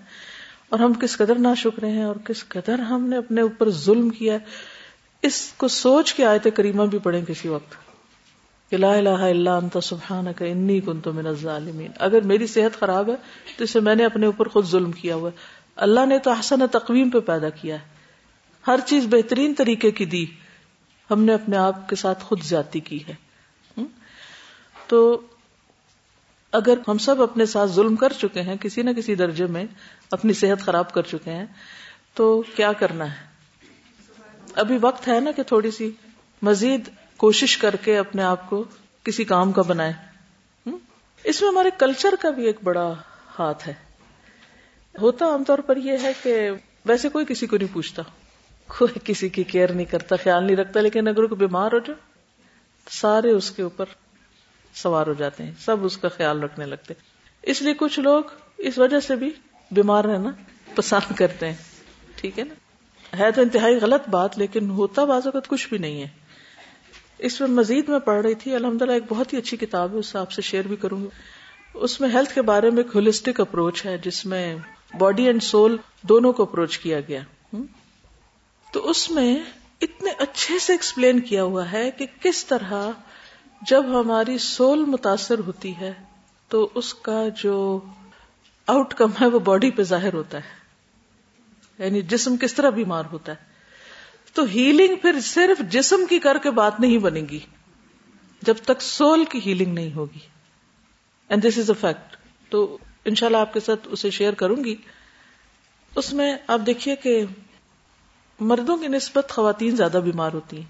[0.68, 4.10] اور ہم کس قدر نہ شکرے ہیں اور کس قدر ہم نے اپنے اوپر ظلم
[4.10, 4.38] کیا ہے۔
[5.22, 7.89] اس کو سوچ کے آئے تھے کریمہ بھی پڑھیں کسی وقت۔
[8.70, 13.14] کہ لا الہ الا انت سبحانک انی کنت من الظالمین۔ اگر میری صحت خراب ہے
[13.56, 15.36] تو اسے میں نے اپنے اوپر خود ظلم کیا ہوا ہے۔
[15.76, 17.88] اللہ نے تو حسن تقویم پہ پیدا کیا ہے۔
[18.66, 20.26] ہر چیز بہترین طریقے کی دی۔
[21.10, 23.14] ہم نے اپنے آپ کے ساتھ خود زیادتی کی ہے۔
[24.86, 25.20] تو
[26.52, 29.64] اگر ہم سب اپنے ساتھ ظلم کر چکے ہیں، کسی نہ کسی درجے میں
[30.10, 31.46] اپنی صحت خراب کر چکے ہیں،
[32.14, 33.26] تو کیا کرنا ہے؟
[34.54, 35.90] ابھی وقت ہے نا کہ تھوڑی سی
[36.42, 36.88] مزید
[37.20, 38.64] کوشش کر کے اپنے آپ کو
[39.04, 39.92] کسی کام کا بنائے
[41.24, 42.94] اس میں ہمارے کلچر کا بھی ایک بڑا
[43.38, 43.74] ہاتھ ہے۔
[45.00, 46.50] ہوتا عام طور پر یہ ہے کہ
[46.84, 48.02] ویسے کوئی کسی کو نہیں پوچھتا۔
[48.66, 51.94] کوئی کسی کی کیئر نہیں کرتا، خیال نہیں رکھتا، لیکن اگر کوئی بیمار ہو جائے،
[52.90, 53.84] سارے اس کے اوپر
[54.74, 56.94] سوار ہو جاتے ہیں۔ سب اس کا خیال رکھنے لگتے
[57.42, 58.24] اس لیے کچھ لوگ
[58.58, 59.30] اس وجہ سے بھی
[59.70, 60.30] بیمار رہنا
[60.74, 61.56] پسند کرتے ہیں۔
[62.16, 62.54] ٹھیک ہے نا؟
[63.18, 66.19] ہے تو انتہائی غلط بات، لیکن ہوتا بعض اوقات کچھ بھی نہیں ہے۔
[67.22, 69.98] اس میں مزید میں پڑھ رہی تھی الحمد للہ ایک بہت ہی اچھی کتاب ہے،
[69.98, 71.08] اس آپ سے شیئر بھی کروں گی۔
[71.74, 74.56] اس میں ہیلتھ کے بارے میں ایک ہولسٹک اپروچ ہے، جس میں
[74.98, 77.20] باڈی اینڈ سول دونوں کو اپروچ کیا گیا۔
[78.72, 79.36] تو اس میں
[79.80, 82.72] اتنے اچھے سے ایکسپلین کیا ہوا ہے کہ کس طرح
[83.68, 85.92] جب ہماری سول متاثر ہوتی ہے،
[86.48, 87.80] تو اس کا جو
[88.66, 90.60] آؤٹ کم ہے، وہ باڈی پہ ظاہر ہوتا ہے۔
[91.84, 93.49] یعنی جسم کس طرح بیمار ہوتا ہے۔
[94.32, 97.38] تو ہیلنگ پھر صرف جسم کی کر کے بات نہیں بنے گی
[98.42, 100.18] جب تک سول کی ہیلنگ نہیں ہوگی۔
[101.28, 102.16] And this is a fact
[102.50, 104.76] تو انشاءاللہ آپ کے ساتھ اسے شیئر کروں گی۔
[105.96, 107.24] اس میں آپ دیکھیے کہ
[108.40, 110.64] مردوں کی نسبت خواتین زیادہ بیمار ہوتی ہیں۔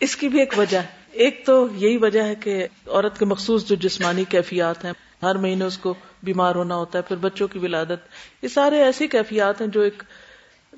[0.00, 3.68] اس کی بھی ایک وجہ ہے۔ ایک تو یہی وجہ ہے کہ عورت کے مخصوص
[3.68, 7.58] جو جسمانی کیفیات ہیں، ہر مہینے اس کو بیمار ہونا ہوتا ہے، پھر بچوں کی
[7.58, 8.08] ولادت،
[8.42, 10.02] یہ سارے ایسی کیفیات ہیں جو ایک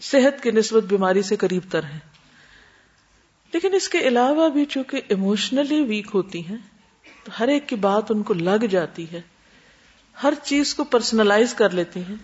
[0.02, 1.98] صحت کی نسبت بیماری سے قریب تر ہیں۔
[3.52, 6.56] لیکن اس کے علاوہ بھی چونکہ ایموشنلی ویک ہوتی ہیں،
[7.24, 9.20] تو ہر ایک کی بات ان کو لگ جاتی ہے۔
[10.22, 12.14] ہر چیز کو پرسنلائز کر لیتی ہیں۔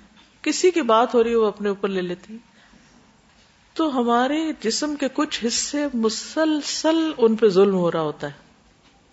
[0.43, 2.51] کسی کی بات ہو رہی ہے وہ اپنے اوپر لے لیتی ہیں۔
[3.75, 8.33] تو ہمارے جسم کے کچھ حصے مسلسل ان پہ ظلم ہو رہا ہوتا ہے۔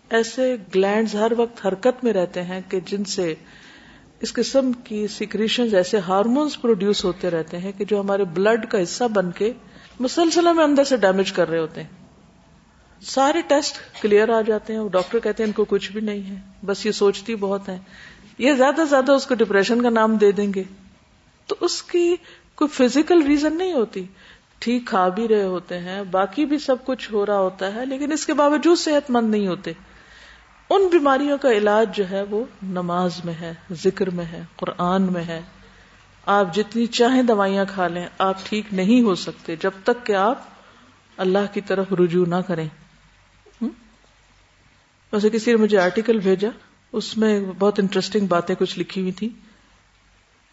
[0.10, 3.36] ایسے گلینڈز ہر وقت حرکت میں رہتے ہیں کہ جن سے
[4.21, 8.84] اس قسم کی سیکریشن ایسے ہارمونس پروڈیوس ہوتے رہتے ہیں کہ جو ہمارے بلڈ کا
[8.84, 9.53] حصہ بن کے
[9.99, 11.89] مسلسلہ میں اندر سے ڈیمیج کر رہے ہوتے ہیں۔
[13.01, 16.36] سارے ٹیسٹ کلیئر آ جاتے ہیں ڈاکٹر کہتے ہیں ان کو کچھ بھی نہیں ہے۔
[16.65, 17.80] بس یہ سوچتی بہت ہے
[18.38, 20.63] یہ زیادہ سے زیادہ اس کو ڈپریشن کا نام دے دیں گے۔
[21.47, 22.15] تو اس کی
[22.56, 24.03] کوئی فزیکل ریزن نہیں ہوتی۔
[24.60, 28.12] ٹھیک کھا بھی رہے ہوتے ہیں، باقی بھی سب کچھ ہو رہا ہوتا ہے، لیکن
[28.12, 29.71] اس کے باوجود صحت مند نہیں ہوتے۔
[30.69, 35.23] ان بیماریوں کا علاج جو ہے وہ نماز میں ہے، ذکر میں ہے، قرآن میں
[35.23, 35.41] ہے۔
[36.25, 40.41] آپ جتنی چاہیں دوائیاں کھا لیں، آپ ٹھیک نہیں ہو سکتے جب تک کہ آپ
[41.17, 42.67] اللہ کی طرف رجوع نہ کریں۔
[45.13, 46.49] ویسے کسی نے مجھے آرٹیکل بھیجا،
[46.91, 49.30] اس میں بہت انٹرسٹنگ باتیں کچھ لکھی ہوئی تھی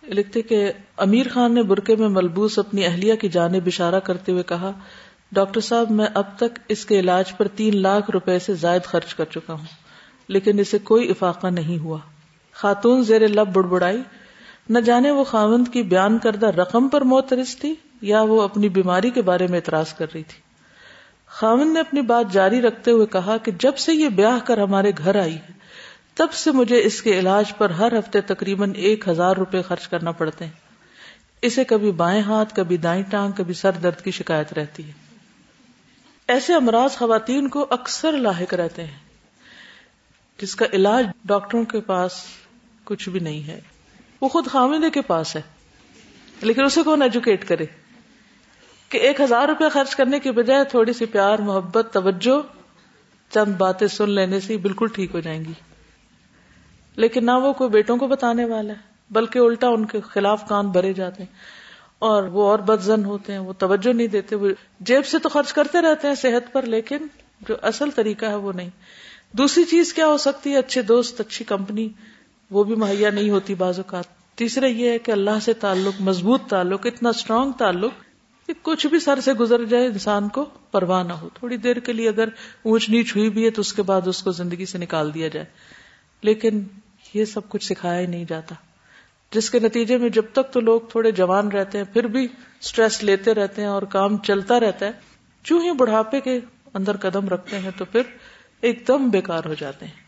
[0.03, 4.42] لکھتے کہ امیر خان نے برقے میں ملبوس اپنی اہلیہ کی جانب اشارہ کرتے ہوئے
[4.42, 4.72] کہا،
[5.33, 9.14] ڈاکٹر صاحب، میں اب تک اس کے علاج پر تین لاکھ روپے سے زائد خرچ
[9.14, 9.84] کر چکا ہوں۔
[10.28, 11.98] لیکن اسے کوئی افاقہ نہیں ہوا۔
[12.52, 14.02] خاتون زیر لب بڑبڑائی۔
[14.68, 19.10] نہ جانے وہ خاوند کی بیان کردہ رقم پر موترس تھی یا وہ اپنی بیماری
[19.10, 20.40] کے بارے میں اعتراض کر رہی تھی۔
[21.26, 24.92] خاوند نے اپنی بات جاری رکھتے ہوئے کہا کہ جب سے یہ بیاہ کر ہمارے
[24.98, 25.52] گھر آئی ہے،
[26.14, 30.10] تب سے مجھے اس کے علاج پر ہر ہفتے تقریباً ایک ہزار روپے خرچ کرنا
[30.10, 30.52] پڑتے ہیں۔
[31.42, 34.92] اسے کبھی بائیں ہاتھ، کبھی دائیں ٹانگ، کبھی سر درد کی شکایت رہتی ہے۔
[36.28, 39.04] ایسے امراض خواتین کو اکثر لاحق رہتے ہیں۔
[40.38, 42.12] جس کا علاج ڈاکٹروں کے پاس
[42.85, 43.61] کچھ بھی نہیں ہے۔
[44.20, 45.42] وہ خود خامدے کے پاس ہے۔
[46.40, 47.64] لیکن اسے کون ایجوکیٹ کرے؟
[48.88, 52.42] کہ ایک ہزار روپے خرچ کرنے کی بجائے تھوڑی سی پیار، محبت، توجہ،
[53.35, 55.53] چند باتیں سن لینے سے بالکل ٹھیک ہو جائیں گی۔
[56.97, 58.79] لیکن نہ وہ کوئی بیٹوں کو بتانے والا ہے،
[59.11, 61.35] بلکہ الٹا ان کے خلاف کان بھرے جاتے ہیں۔
[61.99, 64.49] اور وہ اور بدزن ہوتے ہیں، وہ توجہ نہیں دیتے، وہ
[64.81, 66.97] جیب سے تو خرچ کرتے رہتے ہیں صحت پر، لیکن
[67.49, 68.70] جو اصل طریقہ ہے وہ نہیں۔
[69.38, 71.88] دوسری چیز کیا ہو سکتی ہے؟ اچھے دوست، اچھی کمپنی،
[72.51, 76.42] وہ بھی مہیا نہیں ہوتی بعض اوقات۔ تیسرا یہ ہے کہ اللہ سے تعلق، مضبوط
[76.49, 77.92] تعلق، اتنا اسٹرانگ تعلق
[78.47, 81.92] کہ کچھ بھی سر سے گزر جائے انسان کو پرواہ نہ ہو۔ تھوڑی دیر کے
[81.92, 82.29] لیے اگر
[82.62, 85.29] اونچ نیچ ہوئی بھی ہے تو اس کے بعد اس کو زندگی سے نکال دیا
[85.29, 85.47] جائے۔
[86.23, 86.62] لیکن
[87.14, 88.55] یہ سب کچھ سکھایا ہی نہیں جاتا۔
[89.33, 92.25] جس کے نتیجے میں جب تک تو لوگ تھوڑے جوان رہتے ہیں، پھر بھی
[92.61, 94.92] اسٹریس لیتے رہتے ہیں اور کام چلتا رہتا ہے۔
[95.44, 96.40] جو ہی بڑھاپے کے
[96.75, 98.01] اندر قدم رکھتے ہیں تو پھر
[98.64, 100.03] ایک دم بیکار ہو جاتے ہیں۔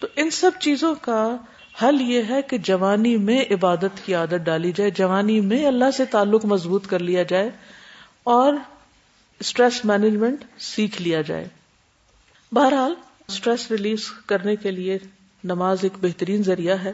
[0.00, 1.36] تو ان سب چیزوں کا
[1.82, 6.04] حل یہ ہے کہ جوانی میں عبادت کی عادت ڈالی جائے، جوانی میں اللہ سے
[6.04, 7.50] تعلق مضبوط کر لیا جائے
[8.24, 8.52] اور
[9.40, 11.48] اسٹریس مینجمنٹ سیکھ لیا جائے۔
[12.52, 12.94] بہرحال
[13.28, 14.98] اسٹریس ریلیز کرنے کے لیے
[15.44, 16.92] نماز ایک بہترین ذریعہ ہے،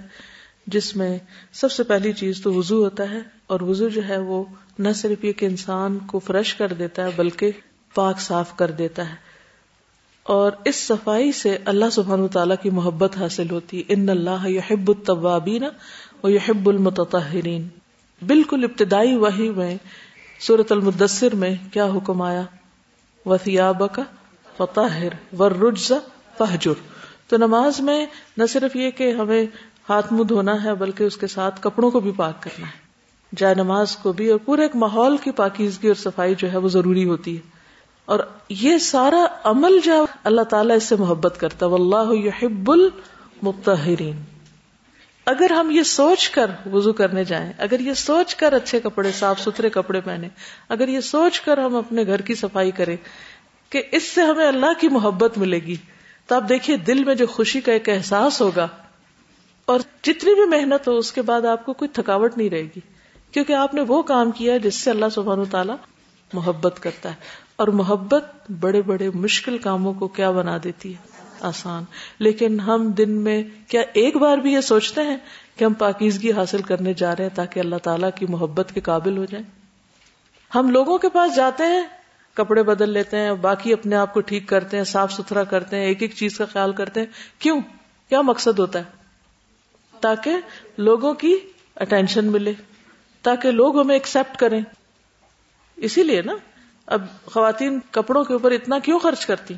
[0.67, 1.19] جس میں
[1.53, 4.45] سب سے پہلی چیز تو وضو ہوتا ہے اور وضو جو ہے وہ
[4.79, 7.51] نہ صرف یہ کہ انسان کو فریش کر دیتا ہے بلکہ
[7.95, 9.26] پاک صاف کر دیتا ہے۔
[10.27, 15.65] اور اس صفائی سے اللہ سبحان تعالیٰ کی محبت حاصل ہوتی۔ ان اللہ یحب الطوابین
[16.23, 17.69] و یحب المتطہرین۔
[18.27, 19.77] بالکل ابتدائی وحی میں
[20.41, 22.43] سورت المدثر میں کیا حکم آیا؟
[23.27, 24.03] وثیاب کا
[24.57, 25.05] فتح
[25.39, 25.93] ورجز
[26.39, 26.73] فہجر۔
[27.29, 29.47] تو نماز میں نہ صرف یہ کہ ہمیں
[29.89, 32.87] ہاتھ منہ دھونا ہے، بلکہ اس کے ساتھ کپڑوں کو بھی پاک کرنا ہے۔
[33.37, 36.69] جائے نماز کو بھی اور پورے ایک ماحول کی پاکیزگی اور صفائی جو ہے وہ
[36.69, 37.56] ضروری ہوتی ہے۔
[38.07, 44.23] اور یہ سارا عمل جو اللہ تعالیٰ اس سے محبت کرتا اللہ یحب المتحرین
[45.27, 49.41] اگر ہم یہ سوچ کر وضو کرنے جائیں، اگر یہ سوچ کر اچھے کپڑے، صاف
[49.41, 50.29] ستھرے کپڑے پہنے
[50.69, 52.97] اگر یہ سوچ کر ہم اپنے گھر کی صفائی کریں
[53.71, 55.77] کہ اس سے ہمیں اللہ کی محبت ملے گی،
[56.27, 58.69] تو آپ دیکھیے دل میں جو خوشی کا ایک احساس ہوگا
[59.65, 62.81] اور جتنی بھی محنت ہو، اس کے بعد آپ کو کوئی تھکاوٹ نہیں رہے گی۔
[63.33, 65.77] کیونکہ آپ نے وہ کام کیا جس سے اللہ سبحانہ تعالیٰ
[66.33, 71.85] محبت کرتا ہے۔ اور محبت بڑے بڑے مشکل کاموں کو کیا بنا دیتی ہے؟ آسان۔
[72.19, 75.17] لیکن ہم دن میں کیا ایک بار بھی یہ سوچتے ہیں
[75.57, 79.17] کہ ہم پاکیزگی حاصل کرنے جا رہے ہیں تاکہ اللہ تعالیٰ کی محبت کے قابل
[79.17, 79.45] ہو جائیں؟
[80.55, 81.83] ہم لوگوں کے پاس جاتے ہیں،
[82.35, 85.85] کپڑے بدل لیتے ہیں، باقی اپنے آپ کو ٹھیک کرتے ہیں، صاف ستھرا کرتے ہیں،
[85.85, 87.07] ایک ایک چیز کا خیال کرتے ہیں۔
[87.39, 87.61] کیوں؟
[88.09, 88.85] کیا مقصد ہوتا ہے؟
[90.01, 90.33] تاکہ
[90.79, 91.37] لوگوں کی
[91.77, 92.53] اٹینشن ملے،
[93.23, 94.61] تاکہ لوگ ہمیں ایکسپٹ کریں۔
[95.77, 96.33] اسی لیے نا
[96.87, 99.55] اب خواتین کپڑوں کے اوپر اتنا کیوں خرچ کرتی؟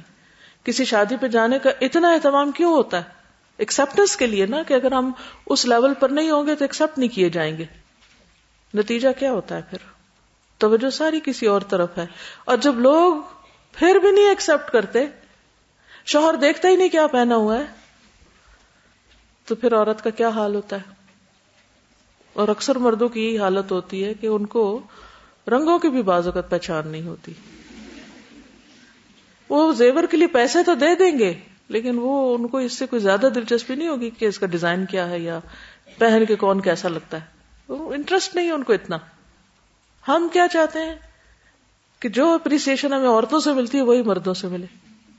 [0.64, 3.03] کسی شادی پہ جانے کا اتنا اہتمام کیوں ہوتا ہے؟
[3.59, 5.12] ایکسپٹنس کے لیے نا کہ اگر ہم
[5.47, 7.64] اس لیول پر نہیں ہوں گے تو ایکسپٹ نہیں کیے جائیں گے۔
[8.75, 9.79] نتیجہ کیا ہوتا ہے پھر؟
[10.59, 12.07] توجہ ساری کسی اور طرف ہے۔
[12.45, 13.14] اور جب لوگ
[13.73, 15.07] پھر بھی نہیں ایکسپٹ کرتے،
[16.07, 17.64] شوہر دیکھتا ہی نہیں کیا پہنا ہوا ہے۔
[19.47, 20.95] تو پھر عورت کا کیا حال ہوتا ہے؟
[22.33, 24.81] اور اکثر مردوں کی یہی حالت ہوتی ہے کہ ان کو
[25.51, 27.33] رنگوں کی بھی بازوقت پہچان نہیں ہوتی۔
[29.49, 31.35] وہ زیور کے لیے پیسے تو دے دیں گے،
[31.69, 34.87] لیکن وہ ان کو اس سے کوئی زیادہ دلچسپی نہیں ہوگی کہ اس کا ڈیزائن
[34.87, 35.41] کیا ہے یا
[35.99, 38.99] پہن کے کون کیسا لگتا ہے۔ انٹرسٹ نہیں ہے ان کو اتنا۔
[40.09, 40.95] ہم کیا چاہتے ہیں؟
[42.01, 44.67] کہ جو اپریسیشن ہمیں عورتوں سے ملتی ہے، وہی مردوں سے ملے۔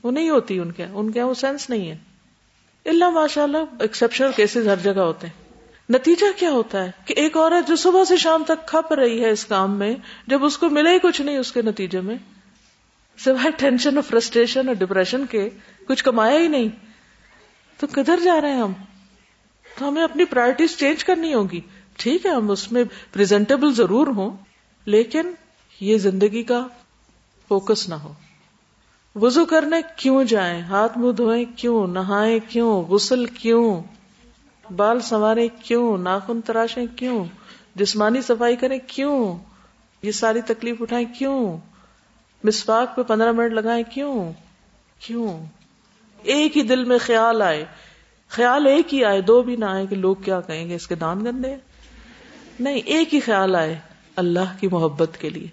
[0.02, 1.96] وہ نہیں ہوتی ان کے۔ ان کے وہ سینس نہیں ہے۔
[2.84, 5.39] اللہ ماشاء اللہ ایکسپشنل کیسز ہر جگہ ہوتے ہیں۔
[5.90, 9.30] نتیجہ کیا ہوتا ہے کہ ایک عورت جو صبح سے شام تک کھپ رہی ہے
[9.30, 9.94] اس کام میں،
[10.26, 12.16] جب اس کو ملے ہی کچھ نہیں اس کے نتیجے میں
[13.18, 15.48] سوائے ٹینشن اور فرسٹریشن اور ڈپریشن کے
[15.88, 16.68] کچھ کمایا ہی نہیں۔
[17.78, 18.72] تو کدھر جا رہے ہیں ہم؟
[19.78, 21.60] تو ہمیں اپنی پرائرٹیز چینج کرنی ہوگی۔
[21.96, 24.30] ٹھیک ہے، ہم اس میں پریزنٹیبل ضرور ہوں،
[24.84, 25.32] لیکن
[25.80, 26.66] یہ زندگی کا
[27.48, 28.12] فوکس نہ ہو۔
[29.14, 33.82] وضو کرنے کیوں جائیں؟ ہاتھ منہ دھوئیں کیوں؟ نہائیں کیوں؟ غسل کیوں؟
[34.76, 37.24] بال سنوارے کیوں؟ ناخن تراشیں کیوں؟
[37.74, 39.38] جسمانی صفائی کریں کیوں؟
[40.02, 41.56] یہ ساری تکلیف اٹھائیں کیوں؟
[42.44, 44.32] مسواک پہ پندرہ منٹ لگائیں کیوں؟
[44.98, 45.44] کیوں؟
[46.22, 47.64] ایک ہی دل میں خیال آئے۔
[48.28, 50.94] خیال ایک ہی آئے، دو بھی نہ آئے کہ لوگ کیا کہیں گے، اس کے
[50.94, 51.56] دان گندے؟
[52.60, 53.78] نہیں، ایک ہی خیال آئے
[54.16, 55.48] اللہ کی محبت کے لیے۔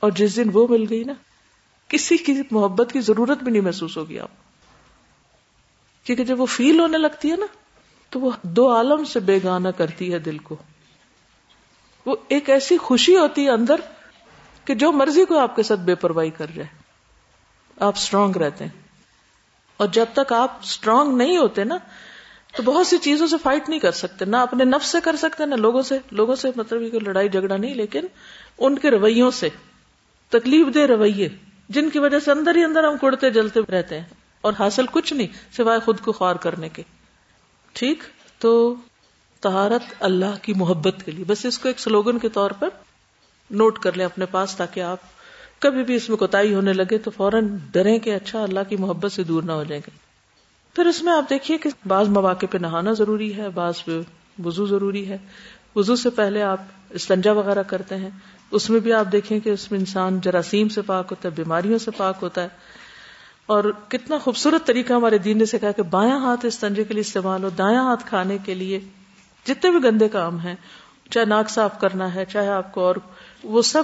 [0.00, 1.12] اور جس دن وہ مل گئی نا،
[1.88, 4.28] کسی کی محبت کی ضرورت بھی نہیں محسوس ہوگی آپ
[6.04, 7.46] کیونکہ جب وہ فیل ہونے لگتی ہے نا
[8.14, 10.56] تو وہ دو عالم سے بےگانا کرتی ہے دل کو۔
[12.06, 13.74] وہ ایک ایسی خوشی ہوتی ہے اندر
[14.64, 16.68] کہ جو مرضی کو آپ کے ساتھ بے پرواہی کر جائے
[17.80, 18.80] آپ اسٹرانگ رہتے ہیں۔
[19.76, 21.76] اور جب تک آپ اسٹرانگ نہیں ہوتے نا،
[22.56, 25.46] تو بہت سی چیزوں سے فائٹ نہیں کر سکتے۔ نہ اپنے نفس سے کر سکتے،
[25.46, 28.06] نہ لوگوں سے۔ لوگوں سے مطلب یہ لڑائی جھگڑا نہیں، لیکن
[28.58, 29.48] ان کے رویوں سے۔
[30.28, 31.28] تکلیف دہ رویے،
[31.68, 34.06] جن کی وجہ سے اندر ہی اندر ہم کڑتے جلتے رہتے ہیں۔
[34.40, 36.82] اور حاصل کچھ نہیں، سوائے خود کو خوار کرنے کے۔
[37.74, 38.02] ٹھیک؟
[38.38, 38.74] تو
[39.40, 42.68] تہارت اللہ کی محبت کے لیے۔ بس اس کو ایک سلوگن کے طور پر
[43.50, 44.98] نوٹ کر لیں اپنے پاس تاکہ آپ
[45.58, 49.12] کبھی بھی اس میں کوتا ہونے لگے تو فوراً ڈریں کہ اچھا اللہ کی محبت
[49.12, 49.98] سے دور نہ ہو جائیں گے۔
[50.74, 54.00] پھر اس میں آپ دیکھیے کہ بعض مواقع پہ نہانا ضروری ہے، بعض پہ
[54.44, 55.18] وضو ضروری ہے۔
[55.76, 56.60] وضو سے پہلے آپ
[56.90, 58.10] استنجا وغیرہ کرتے ہیں۔
[58.50, 61.78] اس میں بھی آپ دیکھیں کہ اس میں انسان جراثیم سے پاک ہوتا ہے، بیماریوں
[61.78, 62.48] سے پاک ہوتا ہے۔
[63.46, 67.44] اور کتنا خوبصورت طریقہ ہمارے دین نے سکھا کہ بایاں ہاتھ استنجے کے لیے استعمال
[67.44, 68.80] ہو، دایاں ہاتھ کھانے کے لیے۔
[69.46, 70.54] جتنے بھی گندے کام ہیں،
[71.10, 72.96] چاہے ناک صاف کرنا ہے، چاہے آپ کو اور
[73.42, 73.82] وہ سب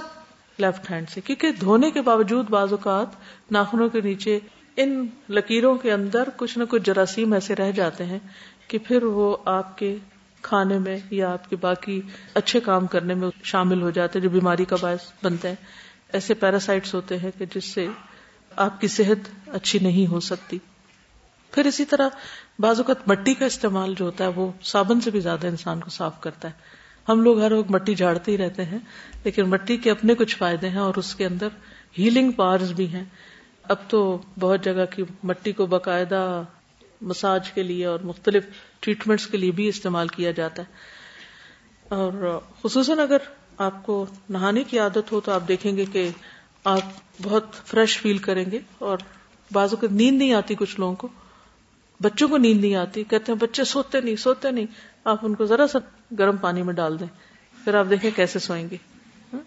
[0.57, 3.07] لیفٹ ہینڈ سے۔ کیونکہ دھونے کے باوجود بعض اوقات
[3.51, 4.39] ناخنوں کے نیچے
[4.77, 8.19] ان لکیروں کے اندر کچھ نہ کچھ جراثیم ایسے رہ جاتے ہیں
[8.67, 9.97] کہ پھر وہ آپ کے
[10.41, 12.01] کھانے میں یا آپ کے باقی
[12.33, 15.55] اچھے کام کرنے میں شامل ہو جاتے ہیں، جو بیماری کا باعث بنتے ہیں۔
[16.13, 17.87] ایسے پیراسائٹس ہوتے ہیں کہ جس سے
[18.55, 20.59] آپ کی صحت اچھی نہیں ہو سکتی۔
[21.51, 22.09] پھر اسی طرح
[22.59, 25.89] بعض اوقات مٹی کا استعمال جو ہوتا ہے وہ صابن سے بھی زیادہ انسان کو
[25.89, 26.53] صاف کرتا ہے۔
[27.09, 28.77] ہم لوگ ہر وقت مٹی جھاڑتے ہی رہتے ہیں،
[29.23, 31.47] لیکن مٹی کے اپنے کچھ فائدے ہیں اور اس کے اندر
[31.99, 33.03] ہیلنگ پاورز بھی ہیں۔
[33.63, 36.43] اب تو بہت جگہ کی مٹی کو باقاعدہ
[37.01, 38.45] مساج کے لیے اور مختلف
[38.79, 40.67] ٹریٹمنٹس کے لیے بھی استعمال کیا جاتا ہے۔
[41.89, 43.17] اور خصوصاً اگر
[43.57, 46.09] آپ کو نہانے کی عادت ہو تو آپ دیکھیں گے کہ
[46.63, 46.81] آپ
[47.21, 48.97] بہت فریش فیل کریں گے اور
[49.53, 51.07] بازو کو نیند نہیں آتی کچھ لوگوں کو۔
[52.01, 54.65] بچوں کو نیند نہیں آتی۔ کہتے ہیں بچے سوتے نہیں سوتے نہیں۔
[55.03, 55.79] آپ ان کو ذرا سا
[56.19, 57.07] گرم پانی میں ڈال دیں۔
[57.63, 58.77] پھر آپ دیکھیں کیسے سوئیں گے۔
[59.33, 59.39] ہاں؟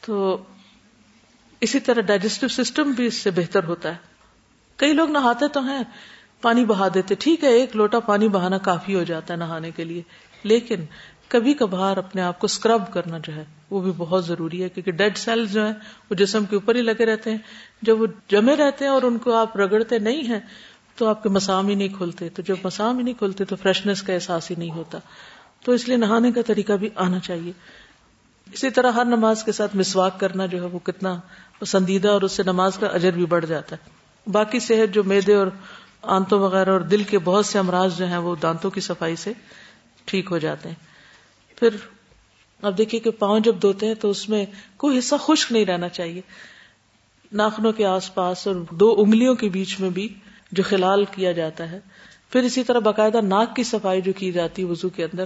[0.00, 0.42] تو
[1.60, 3.96] اسی طرح ڈائجسٹو سسٹم بھی اس سے بہتر ہوتا ہے۔
[4.76, 5.82] کئی لوگ نہاتے تو ہیں،
[6.40, 9.84] پانی بہا دیتے۔ ٹھیک ہے، ایک لوٹا پانی بہانا کافی ہو جاتا ہے نہانے کے
[9.84, 10.02] لیے۔
[10.42, 10.84] لیکن
[11.32, 14.92] کبھی کبھار اپنے آپ کو اسکرب کرنا جو ہے وہ بھی بہت ضروری ہے، کیونکہ
[14.92, 15.72] ڈیڈ سیل جو ہیں
[16.10, 17.38] وہ جسم کے اوپر ہی لگے رہتے ہیں۔
[17.82, 20.40] جب وہ جمے رہتے ہیں اور ان کو آپ رگڑتے نہیں ہیں
[20.96, 24.02] تو آپ کے مسام ہی نہیں کھلتے۔ تو جب مسام ہی نہیں کھلتے تو فریشنس
[24.02, 24.98] کا احساس ہی نہیں ہوتا۔
[25.64, 27.52] تو اس لیے نہانے کا طریقہ بھی آنا چاہیے۔
[28.52, 31.20] اسی طرح ہر نماز کے ساتھ مسواک کرنا جو ہے وہ کتنا
[31.58, 33.90] پسندیدہ اور اس سے نماز کا اجر بھی بڑھ جاتا ہے۔
[34.30, 35.46] باقی صحت جو میدے اور
[36.02, 39.32] آنتوں وغیرہ اور دل کے بہت سے امراض جو ہیں وہ دانتوں کی صفائی سے
[40.04, 40.91] ٹھیک ہو جاتے ہیں۔
[41.62, 41.76] پھر
[42.62, 44.46] اب دیکھیے کہ پاؤں جب دھوتے ہیں تو اس میں
[44.76, 46.20] کوئی حصہ خشک نہیں رہنا چاہیے۔
[47.32, 50.14] ناخنوں کے آس پاس اور دو انگلیوں کے بیچ میں بھی
[50.52, 51.80] جو خلال کیا جاتا ہے۔
[52.30, 55.24] پھر اسی طرح باقاعدہ ناک کی صفائی جو کی جاتی ہے وضو کے اندر،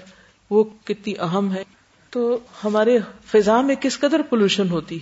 [0.51, 1.65] وہ کتنی اہم ہے۔
[2.11, 4.99] تو ہمارے فضا میں کس قدر پولوشن ہوتی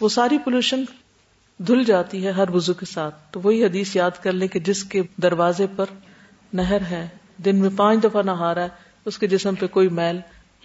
[0.00, 0.84] وہ ساری پولوشن
[1.58, 4.84] دھل جاتی ہے ہر وضو کے ساتھ۔ تو وہی حدیث یاد کر لیں کہ جس
[4.84, 5.86] کے دروازے پر
[6.52, 8.68] نہر ہے، دن میں پانچ دفعہ نہا رہا ہے،
[9.04, 10.20] اس کے جسم پہ کوئی میل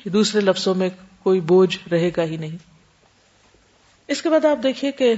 [0.10, 0.90] دوسرے لفظوں میں
[1.20, 2.58] کوئی بوجھ رہے گا ہی نہیں۔
[4.08, 5.14] اس کے بعد آپ دیکھیے کہ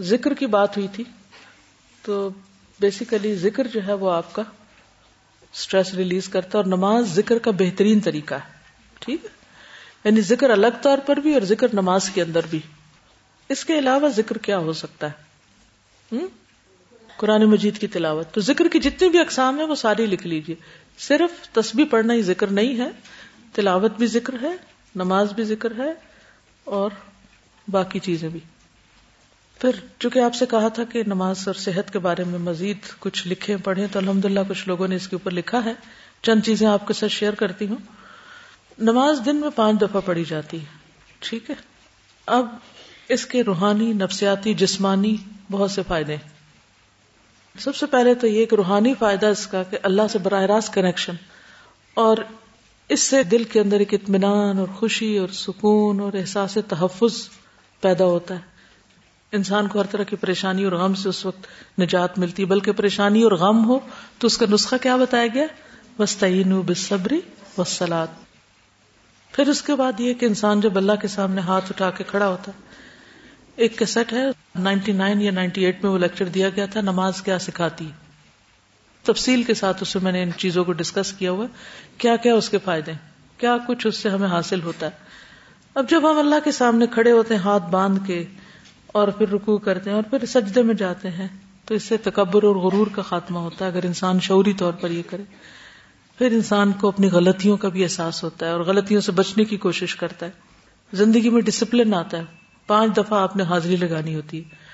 [0.00, 1.04] ذکر کی بات ہوئی تھی،
[2.02, 2.30] تو
[2.80, 4.42] بیسیکلی ذکر جو ہے وہ آپ کا
[5.52, 8.58] اسٹریس ریلیز کرتا ہے اور نماز ذکر کا بہترین طریقہ ہے۔
[8.98, 9.30] ٹھیک ہے؟
[10.04, 12.60] یعنی ذکر الگ طور پر بھی اور ذکر نماز کے اندر بھی۔
[13.48, 15.26] اس کے علاوہ ذکر کیا ہو سکتا ہے؟
[17.16, 20.56] قرآن مجید کی تلاوت۔ تو ذکر کی جتنی بھی اقسام ہے وہ ساری لکھ لیجیے
[20.98, 22.88] صرف تسبیح پڑھنا ہی ذکر نہیں ہے
[23.56, 24.56] تلاوت بھی ذکر ہے،
[24.94, 25.92] نماز بھی ذکر ہے
[26.64, 26.90] اور
[27.68, 28.40] باقی چیزیں بھی۔
[29.60, 33.28] پھر چونکہ آپ سے کہا تھا کہ نماز اور صحت کے بارے میں مزید کچھ
[33.28, 35.72] لکھے پڑھے تو الحمد للہ کچھ لوگوں نے اس کے اوپر لکھا ہے۔
[36.22, 37.76] چند چیزیں آپ کے ساتھ شیئر کرتی ہوں۔
[38.78, 40.64] نماز دن میں پانچ دفعہ پڑھی جاتی ہے،
[41.18, 41.54] ٹھیک ہے؟
[42.26, 42.46] اب
[43.08, 45.16] اس کے روحانی، نفسیاتی، جسمانی
[45.50, 46.16] بہت سے فائدے۔
[47.58, 50.74] سب سے پہلے تو یہ کہ روحانی فائدہ اس کا کہ اللہ سے براہ راست
[50.74, 51.12] کنیکشن
[51.94, 52.16] اور
[52.88, 57.28] اس سے دل کے اندر ایک اطمینان اور خوشی اور سکون اور احساس تحفظ
[57.80, 58.40] پیدا ہوتا ہے۔
[59.32, 61.46] انسان کو ہر طرح کی پریشانی اور غم سے اس وقت
[61.80, 63.78] نجات ملتی ہے۔ بلکہ پریشانی اور غم ہو
[64.18, 65.46] تو اس کا نسخہ کیا بتایا گیا؟
[65.98, 67.20] وسطین بصبری
[67.58, 68.06] وسلاد
[69.32, 72.28] پھر اس کے بعد یہ کہ انسان جب اللہ کے سامنے ہاتھ اٹھا کے کھڑا
[72.28, 72.66] ہوتا۔ ہے
[73.56, 74.24] ایک کیسٹ ہے،
[74.58, 77.90] نائنٹی نائن یا نائنٹی ایٹ میں وہ لیکچر دیا گیا تھا، نماز کیا سکھاتی۔
[79.06, 81.46] تفصیل کے ساتھ اس میں نے ان چیزوں کو ڈسکس کیا ہوا
[81.98, 82.92] کیا کیا اس کے فائدے
[83.38, 84.90] کیا کچھ اس سے ہمیں حاصل ہوتا ہے؟
[85.74, 88.24] اب جب ہم اللہ کے سامنے کھڑے ہوتے ہیں، ہاتھ باندھ کے
[88.86, 91.28] اور پھر رکو کرتے ہیں اور پھر سجدے میں جاتے ہیں،
[91.64, 94.90] تو اس سے تکبر اور غرور کا خاتمہ ہوتا ہے۔ اگر انسان شعوری طور پر
[94.90, 95.22] یہ کرے،
[96.18, 99.56] پھر انسان کو اپنی غلطیوں کا بھی احساس ہوتا ہے اور غلطیوں سے بچنے کی
[99.56, 100.30] کوشش کرتا ہے۔
[100.92, 102.22] زندگی میں ڈسپلن آتا ہے۔
[102.66, 104.65] پانچ دفعہ آپ نے حاضری لگانی ہوتی ہے۔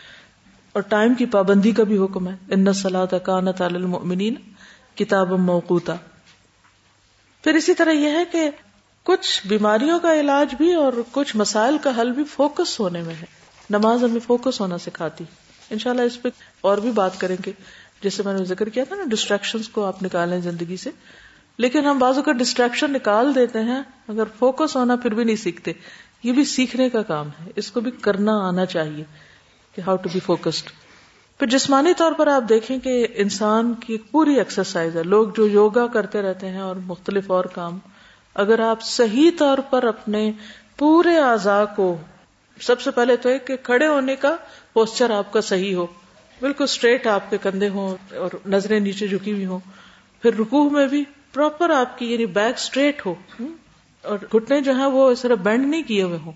[0.72, 4.34] اور ٹائم کی پابندی کا بھی حکم ہے۔ ان سلاد کانت المؤمنین
[4.94, 5.94] کتاب موقوتا۔
[7.44, 8.50] پھر اسی طرح یہ ہے کہ
[9.02, 13.24] کچھ بیماریوں کا علاج بھی اور کچھ مسائل کا حل بھی فوکس ہونے میں ہے۔
[13.70, 15.24] نماز ہمیں فوکس ہونا سکھاتی۔
[15.70, 16.28] انشاءاللہ اس پہ
[16.60, 17.52] اور بھی بات کریں گے۔
[18.02, 20.90] جیسے میں نے ذکر کیا تھا نا ڈسٹریکشن کو آپ نکالیں زندگی سے۔
[21.58, 25.72] لیکن ہم بازو کا ڈسٹریکشن نکال دیتے ہیں، اگر فوکس ہونا پھر بھی نہیں سیکھتے۔
[26.22, 29.04] یہ بھی سیکھنے کا کام ہے۔ اس کو بھی کرنا آنا چاہیے۔
[29.74, 30.70] کہ ہاؤ ٹو بی فوکسڈ
[31.38, 35.86] پھر جسمانی طور پر آپ دیکھیں کہ انسان کی پوری ایکسرسائز ہے۔ لوگ جو یوگا
[35.86, 37.78] کرتے رہتے ہیں اور مختلف اور کام،
[38.34, 40.32] اگر آپ صحیح طور پر اپنے
[40.76, 41.96] پورے اعضاء کو،
[42.60, 44.36] سب سے پہلے تو ایک کہ کھڑے ہونے کا
[44.72, 45.86] پوسچر آپ کا صحیح ہو۔
[46.40, 49.58] بالکل اسٹریٹ آپ کے کندھے ہوں اور نظریں نیچے جھکی ہوئی ہوں۔
[50.22, 53.14] پھر رکوع میں بھی پراپر آپ کی یعنی بیک اسٹریٹ ہو۔
[54.02, 56.32] اور گھٹنے جو ہیں وہ اس طرح بینڈ نہیں کیے ہوئے ہوں،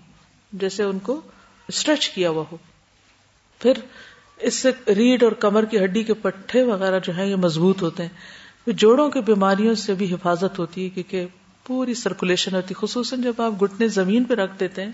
[0.51, 1.21] جیسے ان کو
[1.67, 2.57] اسٹریچ کیا ہوا ہو۔
[3.59, 3.73] پھر
[4.37, 8.03] اس سے ریڑھ اور کمر کی ہڈی کے پٹھے وغیرہ جو ہیں یہ مضبوط ہوتے
[8.03, 8.09] ہیں۔
[8.67, 11.25] جوڑوں کی بیماریوں سے بھی حفاظت ہوتی ہے کیونکہ
[11.63, 14.91] پوری سرکولیشن ہوتی ہے۔ خصوصاً جب آپ گھٹنے زمین پہ رکھ دیتے ہیں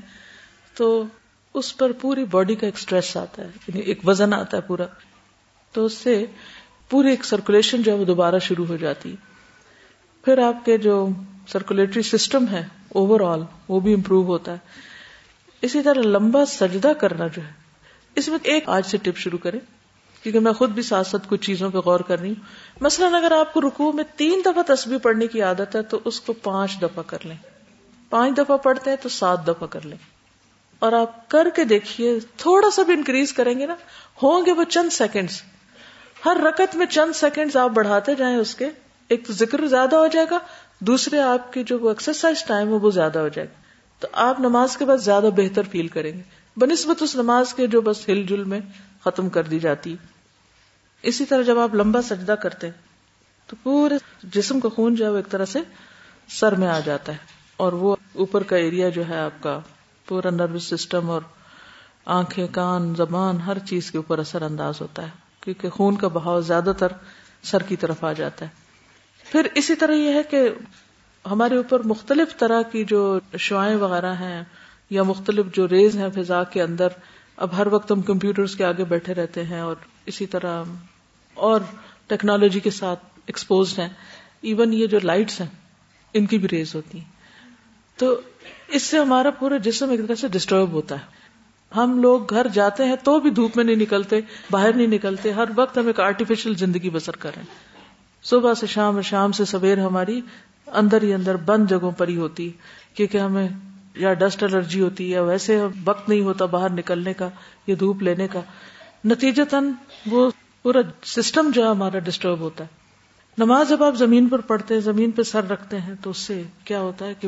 [0.76, 1.06] تو
[1.54, 4.86] اس پر پوری باڈی کا ایک اسٹریس آتا ہے یعنی ایک وزن آتا ہے پورا۔
[5.72, 6.26] تو اس سے
[6.90, 9.16] پوری ایک سرکولیشن جو ہے وہ دوبارہ شروع ہو جاتی۔
[10.26, 11.10] پھر آپ کے جو
[11.48, 14.58] سرکولیٹری سسٹم ہے اوور آل وہ بھی امپروو ہوتا ہے۔
[15.62, 17.63] اسی طرح لمبا سجدہ کرنا جو ہے
[18.16, 19.60] اس میں ایک آج سے ٹپ شروع کریں،
[20.24, 22.44] کیونکہ میں خود بھی ساتھ ساتھ کچھ چیزوں پہ غور کر رہی ہوں۔
[22.82, 26.22] مثلاً اگر آپ کو رکوع میں تین دفعہ تصویر پڑھنے کی عادت ہے، تو اس
[26.22, 27.36] کو پانچ دفعہ کر لیں۔
[28.10, 29.98] پانچ دفعہ پڑھتے ہیں تو سات دفعہ کر لیں۔
[30.80, 33.76] اور آپ کر کے دیکھیے، تھوڑا سا بھی انکریز کریں گے نا،
[34.24, 35.42] ہوں گے وہ چند سیکنڈز
[36.26, 38.70] ہر رکت میں چند سیکنڈز آپ بڑھاتے جائیں اس کے،
[39.08, 40.40] ایک تو ذکر زیادہ ہو جائے گا،
[40.80, 43.62] دوسرے آپ کی جو ایکسرسائز ٹائم ہے وہ زیادہ ہو جائے گا۔
[44.00, 47.82] تو آپ نماز کے بعد زیادہ بہتر فیل کریں گے۔ بنسبت اس نماز کے جو
[47.82, 48.60] بس ہل جل میں
[49.04, 49.96] ختم کر دی جاتی۔
[51.02, 52.70] اسی طرح جب آپ لمبا سجدہ کرتے
[53.48, 55.60] تو پورے جسم کا خون جو ہے وہ ایک طرح سے
[56.28, 57.18] سر میں آ جاتا ہے۔
[57.58, 59.60] اور وہ اوپر کا ایریا جو ہے آپ کا
[60.08, 61.22] پورا نروس سسٹم اور
[62.06, 65.10] آنکھیں، کان، زبان، ہر چیز کے اوپر اثر انداز ہوتا ہے۔
[65.42, 66.88] کیونکہ خون کا بہاؤ زیادہ تر
[67.44, 68.50] سر کی طرف آ جاتا ہے۔
[69.32, 70.50] پھر اسی طرح یہ ہے کہ
[71.32, 74.44] ہمارے اوپر مختلف طرح کی جو شعائیں وغیرہ ہیں
[74.94, 76.88] یا مختلف جو ریز ہیں فضا کے اندر،
[77.38, 79.76] اب ہر وقت ہم کمپیوٹرز کے آگے بیٹھے رہتے ہیں اور
[80.06, 80.64] اسی طرح
[81.34, 81.62] اور
[82.08, 83.90] ٹیکنالوجی کے ساتھ ایکسپوز ہیں۔
[84.42, 85.48] ایون یہ جو لائٹس ہیں،
[86.14, 87.06] ان کی بھی ریز ہوتی ہیں۔
[87.98, 88.22] تو
[88.68, 91.24] اس سے ہمارا پورا جسم ایک طرح سے ڈسٹرب ہوتا ہے۔
[91.76, 94.20] ہم لوگ گھر جاتے ہیں تو بھی دھوپ میں نہیں نکلتے،
[94.52, 97.74] باہر نہیں نکلتے، ہر وقت ہم ایک آرٹیفیشل زندگی بسر کر رہے ہیں۔
[98.24, 100.22] صبح سے شام اور شام سے سویر ہماری
[100.68, 102.52] اندر ہی اندر بند جگہوں پر ہی ہوتی،
[102.94, 103.48] کیونکہ ہمیں
[103.96, 107.30] یا ڈسٹ الرجی ہوتی ہے یا ویسے وقت نہیں ہوتا باہر نکلنے کا،
[107.68, 108.42] یا دھوپ لینے کا۔
[109.06, 109.72] نتیجتاً
[110.06, 110.32] وہ
[110.62, 112.70] پورا سسٹم جو ہے ہمارا ڈسٹرب ہوتا ہے۔
[113.38, 116.44] نماز جب آپ زمین پر پڑھتے ہیں، زمین پہ سر رکھتے ہیں، تو اس سے
[116.64, 117.28] کیا ہوتا ہے کہ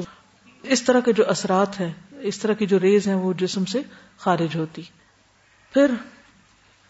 [0.63, 3.81] اس طرح کے جو اثرات ہیں، اس طرح کی جو ریز ہیں، وہ جسم سے
[4.17, 4.81] خارج ہوتی۔
[5.73, 5.91] پھر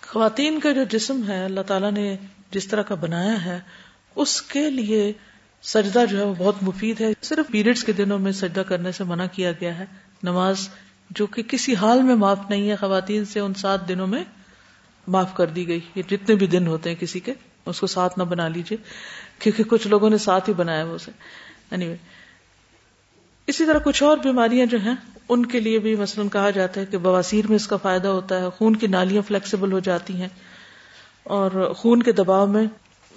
[0.07, 2.17] خواتین کا جو جسم ہے، اللہ تعالیٰ نے
[2.51, 3.59] جس طرح کا بنایا ہے،
[4.15, 5.13] اس کے لیے
[5.66, 9.03] سجدہ جو ہے وہ بہت مفید ہے۔ صرف پیریڈز کے دنوں میں سجدہ کرنے سے
[9.03, 9.86] منع کیا گیا ہے۔
[10.24, 10.70] نماز
[11.09, 14.24] جو کہ کسی حال میں معاف نہیں ہے، خواتین سے ان سات دنوں میں
[15.07, 17.34] معاف کر دی گئی۔ یہ جتنے بھی دن ہوتے ہیں کسی کے،
[17.66, 18.78] اس کو ساتھ نہ بنا لیجیے
[19.39, 21.11] کیونکہ کچھ لوگوں نے ساتھ ہی بنایا وہ اسے۔
[21.76, 21.95] Anyway.
[23.47, 24.95] اسی طرح کچھ اور بیماریاں جو ہیں،
[25.30, 28.39] ان کے لیے بھی مثلاً کہا جاتا ہے کہ بواسیر میں اس کا فائدہ ہوتا
[28.39, 30.30] ہے۔ خون کی نالیاں فلیکسیبل ہو جاتی ہیں
[31.24, 32.66] اور خون کے دباؤ میں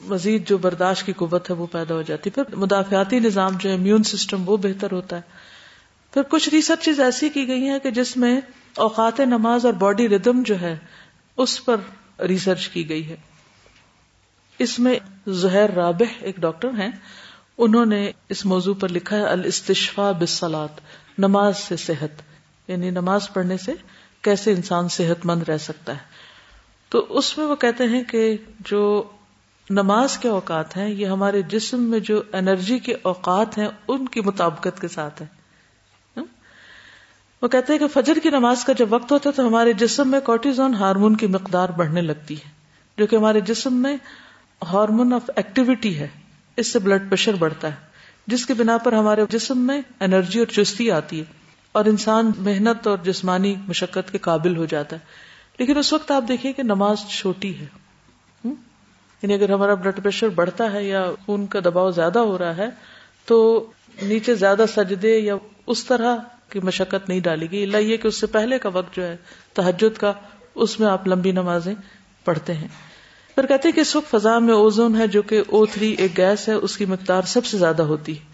[0.04, 3.72] مزید جو برداشت کی قوت ہے وہ پیدا ہو جاتی ہے۔ پھر مدافعاتی نظام جو
[3.72, 5.22] امیون سسٹم وہ بہتر ہوتا ہے۔
[6.12, 8.40] پھر کچھ ریسرچ ایسی کی گئی ہیں کہ جس میں
[8.76, 10.78] اوقات نماز اور باڈی ردم جو ہے
[11.36, 11.76] اس پر
[12.20, 13.16] ریسرچ کی گئی ہے۔
[14.58, 16.90] اس میں زہر رابح ایک ڈاکٹر ہیں۔
[17.58, 20.70] انہوں نے اس موضوع پر لکھا ہے، الاستشفاء بسلات
[21.18, 22.22] نماز سے صحت۔
[22.70, 23.72] یعنی نماز پڑھنے سے
[24.22, 26.00] کیسے انسان صحت مند رہ سکتا ہے۔
[26.88, 29.10] تو اس میں وہ کہتے ہیں کہ جو
[29.70, 34.20] نماز کے اوقات ہیں، یہ ہمارے جسم میں جو انرجی کے اوقات ہیں، ان کی
[34.20, 35.38] مطابقت کے ساتھ ہے
[37.42, 40.10] وہ کہتے ہیں کہ فجر کی نماز کا جب وقت ہوتا ہے تو ہمارے جسم
[40.10, 42.50] میں کوٹیزون ہارمون کی مقدار بڑھنے لگتی ہے،
[42.98, 43.96] جو کہ ہمارے جسم میں
[44.72, 46.08] ہارمون آف ایکٹیویٹی ہے۔
[46.56, 47.74] اس سے بلڈ پریشر بڑھتا ہے،
[48.26, 51.24] جس کی بنا پر ہمارے جسم میں انرجی اور چستی آتی ہے
[51.72, 55.00] اور انسان محنت اور جسمانی مشقت کے قابل ہو جاتا ہے۔
[55.58, 57.66] لیکن اس وقت آپ دیکھیے کہ نماز چھوٹی ہے۔
[59.22, 62.68] یعنی اگر ہمارا بلڈ پریشر بڑھتا ہے یا خون کا دباؤ زیادہ ہو رہا ہے،
[63.24, 63.66] تو
[64.02, 65.34] نیچے زیادہ سجدے یا
[65.66, 66.16] اس طرح
[66.48, 69.16] کی مشقت نہیں ڈالی گئی۔ اللہ یہ کہ اس سے پہلے کا وقت جو ہے
[69.52, 70.12] تحجد کا،
[70.54, 71.74] اس میں آپ لمبی نمازیں
[72.24, 72.68] پڑھتے ہیں۔
[73.34, 76.16] پھر کہتے ہیں کہ اس وقت فضا میں اوزون ہے جو کہ او تھری ایک
[76.16, 78.24] گیس ہے، اس کی مقدار سب سے زیادہ ہوتی ہے۔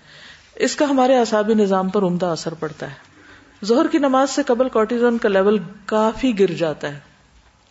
[0.55, 3.15] اس کا ہمارے اعصابی نظام پر عمدہ اثر پڑتا ہے۔
[3.65, 6.99] ظہر کی نماز سے قبل کوٹیزون کا لیول کافی گر جاتا ہے،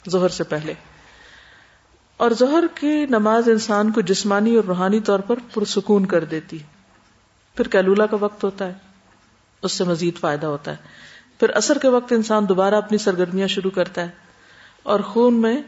[0.09, 0.74] ظہر سے پہلے۔
[2.18, 6.57] اور ظہر کی نماز انسان کو جسمانی اور روحانی طور پر پرسکون کر دیتی
[7.55, 8.74] پھر کیلولا کا وقت ہوتا ہے۔
[9.61, 10.76] اس سے مزید فائدہ ہوتا ہے۔
[11.39, 14.09] پھر اثر کے وقت انسان دوبارہ اپنی سرگرمیاں شروع کرتا ہے۔
[14.84, 15.61] اور خون میں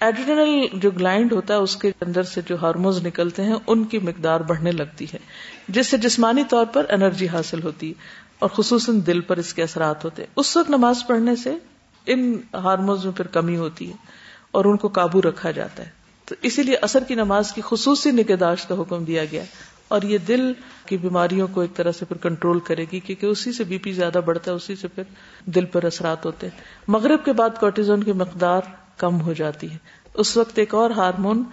[0.00, 3.98] ایڈرینل جو گلائنڈ ہوتا ہے، اس کے اندر سے جو ہارمونز نکلتے ہیں، ان کی
[3.98, 5.18] مقدار بڑھنے لگتی ہے،
[5.68, 7.94] جس سے جسمانی طور پر انرجی حاصل ہوتی ہے
[8.38, 11.54] اور خصوصاً دل پر اس کے اثرات ہوتے ہیں۔ اس وقت نماز پڑھنے سے
[12.06, 14.21] ان ہارمونز میں پھر کمی ہوتی ہے۔
[14.52, 18.10] اور ان کو قابو رکھا جاتا ہے۔ تو اسی لیے اثر کی نماز کی خصوصی
[18.10, 19.44] نگہداشت کا حکم دیا گیا
[19.88, 20.52] اور یہ دل
[20.86, 23.92] کی بیماریوں کو ایک طرح سے پھر کنٹرول کرے گی کیونکہ اسی سے بی پی
[23.92, 25.02] زیادہ بڑھتا ہے، اسی سے پھر
[25.44, 28.60] دل پر اثرات ہوتے ہیں۔ مغرب کے بعد کوٹیزون کی مقدار
[28.96, 29.76] کم ہو جاتی ہے۔
[30.14, 31.44] اس وقت ایک اور ہارمون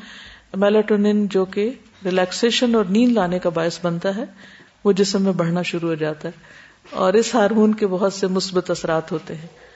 [0.53, 1.73] میلاٹونین جو کہ
[2.05, 4.23] ریلیکسیشن اور نیند لانے کا باعث بنتا ہے،
[4.83, 6.43] وہ جسم میں بڑھنا شروع ہو جاتا ہے۔
[6.89, 9.68] اور اس ہارمون کے بہت سے مثبت اثرات ہوتے ہیں۔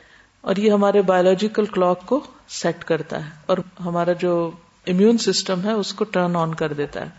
[0.44, 4.52] اور یہ ہمارے بایولوجیکل کلاک کو سیٹ کرتا ہے اور ہمارا جو
[4.88, 7.10] امیون سسٹم ہے اس کو ٹرن آن کر دیتا ہے۔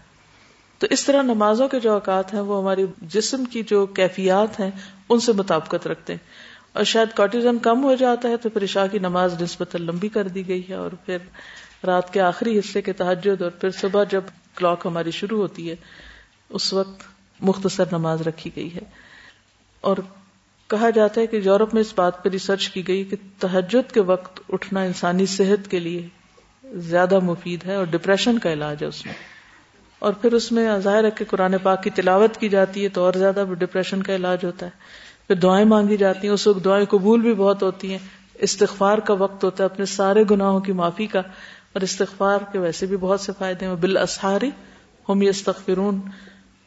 [0.79, 4.71] تو اس طرح نمازوں کے جو اوقات ہیں وہ ہماری جسم کی جو کیفیات ہیں
[5.09, 8.87] ان سے مطابقت رکھتے ہیں۔ اور شاید کارٹیزن کم ہو جاتا ہے تو پھر عشاء
[8.93, 11.19] کی نماز نسبت لمبی کر دی گئی ہے اور پھر
[11.87, 14.21] رات کے آخری حصے کے تحجد اور پھر صبح جب
[14.57, 15.77] کلاک ہماری شروع ہوتی ہے،
[16.49, 17.03] اس وقت
[17.41, 18.81] مختصر نماز رکھی گئی ہے۔
[19.81, 19.97] اور
[20.69, 24.01] کہا جاتا ہے کہ یورپ میں اس بات پہ ریسرچ کی گئی کہ تحجد کے
[24.01, 26.09] وقت اٹھنا انسانی صحت کے لیے
[26.65, 29.15] زیادہ مفید ہے اور ڈپریشن کا علاج ہے اس میں۔
[29.99, 33.05] اور پھر اس میں ظاہر ہے کہ قرآن پاک کی تلاوت کی جاتی ہے تو
[33.05, 34.71] اور زیادہ ڈپریشن کا علاج ہوتا ہے۔
[35.27, 37.99] پھر دعائیں مانگی جاتی ہیں، اس وقت دعائیں قبول بھی بہت ہوتی ہیں۔
[38.35, 41.19] استغفار کا وقت ہوتا ہے اپنے سارے گناہوں کی معافی کا،
[41.73, 44.51] اور استغفار کے ویسے بھی بہت سے فائدے ہیں۔ بال اسہاری
[45.09, 46.01] ہم استغفرون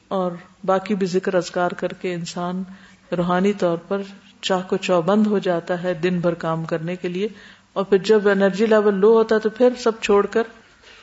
[0.08, 0.32] اور
[0.66, 2.64] باقی بھی ذکر ازگار کر کے انسان
[3.12, 4.01] روحانی طور پر
[4.41, 7.28] چاہ کو چوبند ہو جاتا ہے دن بھر کام کرنے کے لیے
[7.74, 10.43] اور پھر جب انرجی لیول لو ہوتا ہے تو پھر سب چھوڑ کر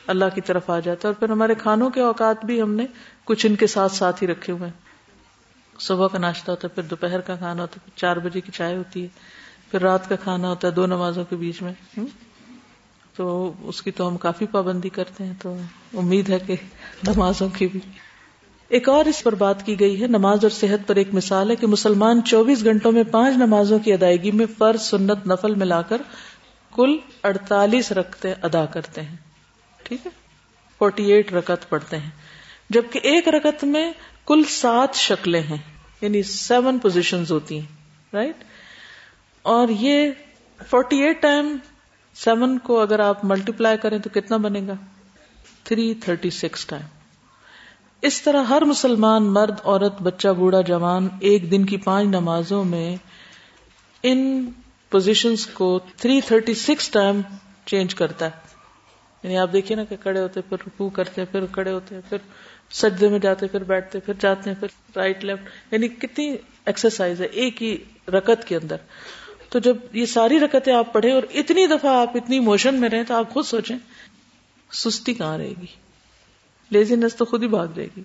[0.07, 2.85] اللہ کی طرف آ جاتا ہے اور پھر ہمارے کھانوں کے اوقات بھی ہم نے
[3.23, 4.85] کچھ ان کے ساتھ ساتھ ہی رکھے ہوئے ہیں۔
[5.79, 8.51] صبح کا ناشتہ ہوتا ہے، پھر دوپہر کا کھانا ہوتا ہے، پھر چار بجے کی
[8.51, 9.07] چائے ہوتی ہے،
[9.71, 11.99] پھر رات کا کھانا ہوتا ہے دو نمازوں کے بیچ میں۔
[13.15, 15.57] تو اس کی تو ہم کافی پابندی کرتے ہیں، تو
[15.93, 16.55] امید ہے کہ
[17.07, 17.79] نمازوں کی بھی
[18.75, 21.55] ایک اور اس پر بات کی گئی ہے، نماز اور صحت پر ایک مثال ہے
[21.55, 26.01] کہ مسلمان چوبیس گھنٹوں میں پانچ نمازوں کی ادائیگی میں فرض سنت نفل ملا کر
[26.73, 29.15] کل اڑتالیس رکھتے ادا کرتے ہیں۔
[29.83, 30.11] ٹھیک ہے؟
[30.79, 32.09] فورٹی ایٹ رکت پڑھتے ہیں۔
[32.69, 33.91] جبکہ ایک رکت میں
[34.25, 35.57] کل سات شکلیں ہیں
[36.01, 37.65] یعنی سیون پوزیشن ہوتی ہیں
[38.13, 38.43] رائٹ
[39.41, 40.11] اور یہ
[40.69, 41.57] فورٹی ایٹ ٹائم
[42.15, 44.73] سیون کو اگر آپ ملٹی پلائی کریں تو کتنا بنے گا؟
[45.63, 46.94] Three thirty six time.
[48.05, 52.95] اس طرح ہر مسلمان مرد، عورت، بچہ، بوڑھا، جوان ایک دن کی پانچ نمازوں میں
[54.03, 54.49] ان
[54.89, 57.21] پوزیشنز کو three thirty six time
[57.65, 58.29] change کرتا ہے۔
[59.23, 62.17] یعنی آپ دیکھیے نا کہ کڑے ہوتے پھر رکو کرتے، پھر کڑے ہوتے، پھر
[62.71, 66.35] سجدے میں جاتے، پھر بیٹھتے، پھر جاتے ہیں پھر رائٹ لیفٹ یعنی کتنی
[66.65, 67.77] ایکسرسائز ہے ایک ہی
[68.07, 68.75] رکت کے اندر۔
[69.49, 73.03] تو جب یہ ساری رکتیں آپ پڑھیں اور اتنی دفعہ آپ اتنی موشن میں رہیں
[73.03, 73.77] تو آپ خود سوچیں،
[74.71, 75.84] سستی کہاں رہے گی؟
[76.69, 78.03] لیزینس تو خود ہی بھاگ جائے گی۔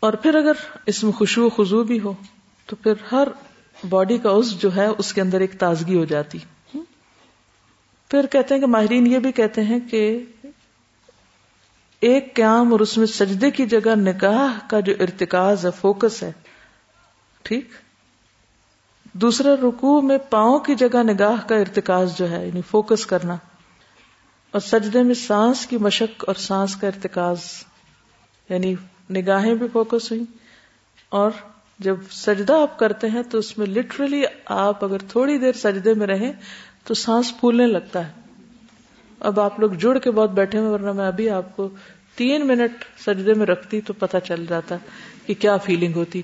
[0.00, 0.52] اور پھر اگر
[0.86, 2.12] اس میں خوشبو خزو بھی ہو،
[2.66, 3.28] تو پھر ہر
[3.88, 6.38] باڈی کا اس جو ہے، اس کے اندر ایک تازگی ہو جاتی۔
[8.10, 10.24] پھر کہتے ہیں کہ ماہرین یہ بھی کہتے ہیں کہ
[12.00, 16.32] ایک قیام اور اس میں سجدے کی جگہ نکاح کا جو ارتکاز ہے، فوکس ہے،
[17.42, 17.68] ٹھیک؟
[19.12, 23.36] دوسرا رکوع میں پاؤں کی جگہ نگاہ کا ارتکاز جو ہے یعنی فوکس کرنا۔
[24.50, 27.38] اور سجدے میں سانس کی مشق اور سانس کا ارتکاز
[28.48, 28.74] یعنی
[29.10, 30.24] نگاہیں بھی فوکس ہوئی
[31.08, 31.30] اور
[31.78, 36.06] جب سجدہ آپ کرتے ہیں تو اس میں لٹرلی آپ اگر تھوڑی دیر سجدے میں
[36.06, 36.32] رہیں
[36.84, 38.12] تو سانس پھولنے لگتا ہے۔
[39.20, 41.68] اب آپ لوگ جڑ کے بہت بیٹھے ہوئے ورنہ میں ابھی آپ کو
[42.16, 44.76] تین منٹ سجدے میں رکھتی تو پتہ چل جاتا
[45.26, 46.22] کہ کیا فیلنگ ہوتی۔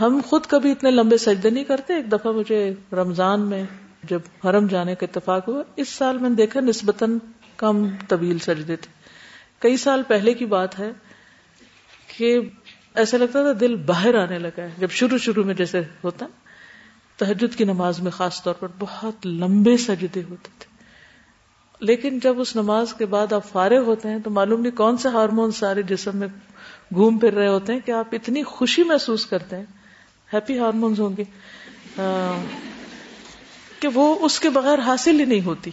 [0.00, 3.64] ہم خود کبھی اتنے لمبے سجدے نہیں کرتے۔ ایک دفعہ مجھے رمضان میں
[4.04, 7.18] جب حرم جانے کا اتفاق ہوا، اس سال میں نے دیکھا نسبتاً
[7.58, 8.92] کم طویل سجدے تھے۔
[9.58, 10.92] کئی سال پہلے کی بات ہے
[12.16, 12.38] کہ
[12.94, 16.26] ایسا لگتا تھا دل باہر آنے لگا ہے۔ جب شروع شروع میں جیسے ہوتا
[17.16, 20.78] تحجد کی نماز میں خاص طور پر بہت لمبے سجدے ہوتے تھے۔
[21.80, 25.08] لیکن جب اس نماز کے بعد آپ فارغ ہوتے ہیں تو معلوم نہیں کون سے
[25.08, 26.28] ہارمون سارے جسم میں
[26.94, 29.64] گھوم پھر رہے ہوتے ہیں کہ آپ اتنی خوشی محسوس کرتے ہیں۔
[30.34, 31.24] ہیپی ہارمونس ہوں گے۔
[33.80, 35.70] کہ وہ اس کے بغیر حاصل ہی نہیں ہوتی۔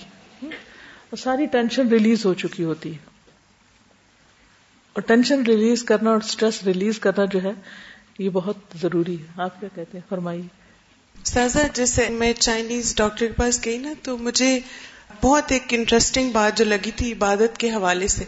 [1.16, 2.98] ساری ٹینشن ریلیز ہو چکی ہوتی ہے۔
[4.94, 7.52] اور ٹینشن ریلیز کرنا اور اسٹریس ریلیز کرنا جو ہے،
[8.20, 10.42] یہ بہت ضروری ہے۔ آپ کیا کہتے ہیں؟ فرمائیے۔
[11.24, 14.60] سازا جیسے میں چائنیز ڈاکٹر کے پاس گئی نا، تو مجھے
[15.24, 18.24] بہت ایک انٹرسٹنگ بات جو لگی تھی عبادت کے حوالے سے۔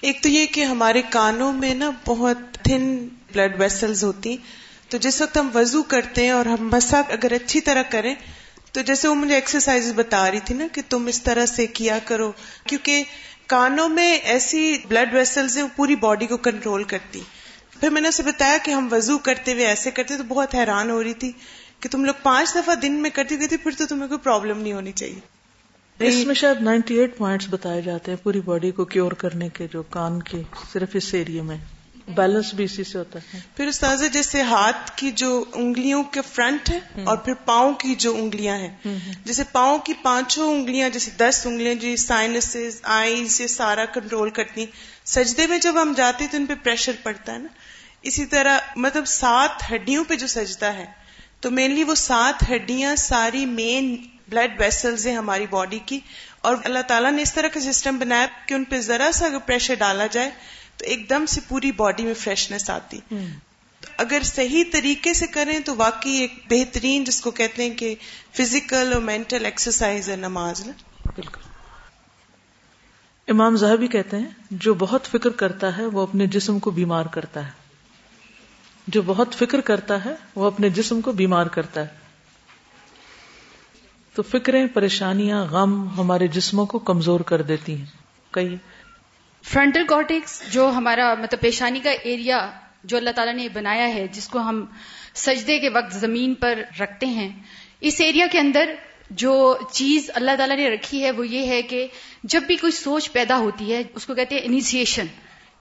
[0.00, 4.36] ایک تو یہ کہ ہمارے کانوں میں نا بہت تھن بلڈ ویسلز ہوتی۔
[4.88, 8.14] تو جس وقت ہم وضو کرتے ہیں اور ہم مسا اگر اچھی طرح کریں
[8.72, 11.98] تو جیسے وہ مجھے ایکسرسائز بتا رہی تھی نا کہ تم اس طرح سے کیا
[12.04, 12.32] کرو،
[12.66, 13.04] کیونکہ
[13.46, 17.20] کانوں میں ایسی بلڈ ویسلز ہیں، وہ پوری باڈی کو کنٹرول کرتی۔
[17.80, 20.90] پھر میں نے اسے بتایا کہ ہم وضو کرتے ہوئے ایسے کرتے تو بہت حیران
[20.90, 21.32] ہو رہی تھی
[21.80, 24.60] کہ تم لوگ پانچ دفعہ دن میں کرتی گئی تھی، پھر تو تمہیں کوئی پرابلم
[24.60, 25.20] نہیں ہونی چاہیے۔
[25.98, 29.66] اس میں شاید نائنٹی ایٹ پوائنٹس بتائے جاتے ہیں پوری باڈی کو کیور کرنے کے
[29.72, 30.42] جو کان کے،
[30.72, 31.56] صرف اس ایریا میں۔
[32.08, 36.70] بیلنس بھی اسی سے ہوتا ہے۔ پھر استاذ جیسے ہاتھ کی جو انگلیوں کے فرنٹ
[36.70, 38.76] ہے اور پھر پاؤں کی جو انگلیاں ہیں۔
[39.24, 44.66] جیسے پاؤں کی پانچوں انگلیاں جیسے دس انگلیاں جو سائنس آئیز یہ سارا کنٹرول کرتی۔
[45.04, 47.48] سجدے میں جب ہم جاتے تو ان پہ پریشر پڑتا ہے نا۔
[48.02, 50.86] اسی طرح مطلب سات ہڈیوں پہ جو سجدہ ہے
[51.40, 53.96] تو مینلی وہ سات ہڈیاں ساری مین
[54.28, 56.00] بلڈ ویسلز ہیں ہماری باڈی کی۔
[56.40, 59.38] اور اللہ تعالیٰ نے اس طرح کا سسٹم بنایا کہ ان پہ ذرا سا اگر
[59.38, 60.30] پریشر ڈالا جائے
[60.82, 63.00] تو ایک دم سے پوری باڈی میں فریشنس آتی۔
[63.96, 67.94] اگر صحیح طریقے سے کریں تو واقعی ایک بہترین جس کو کہتے ہیں کہ
[68.32, 70.72] فزیکل اور مینٹل ایکسرسائز ہے نماز نا
[71.16, 71.40] بالکل۔
[73.28, 77.46] امام زہبی کہتے ہیں جو بہت فکر کرتا ہے وہ اپنے جسم کو بیمار کرتا
[77.46, 77.50] ہے۔
[78.86, 81.88] جو بہت فکر کرتا ہے وہ اپنے جسم کو بیمار کرتا ہے۔
[84.14, 87.86] تو فکریں پریشانیاں غم ہمارے جسموں کو کمزور کر دیتی ہیں۔
[88.30, 88.56] کئی
[89.44, 92.50] فرنٹل کارٹیکس جو ہمارا مطلب پیشانی کا ایریا
[92.84, 94.64] جو اللہ تعالیٰ نے بنایا ہے، جس کو ہم
[95.14, 97.28] سجدے کے وقت زمین پر رکھتے ہیں،
[97.80, 98.74] اس ایریا کے اندر
[99.10, 101.86] جو چیز اللہ تعالیٰ نے رکھی ہے، وہ یہ ہے کہ
[102.24, 105.06] جب بھی کوئی سوچ پیدا ہوتی ہے، اس کو کہتے ہیں انیشیشن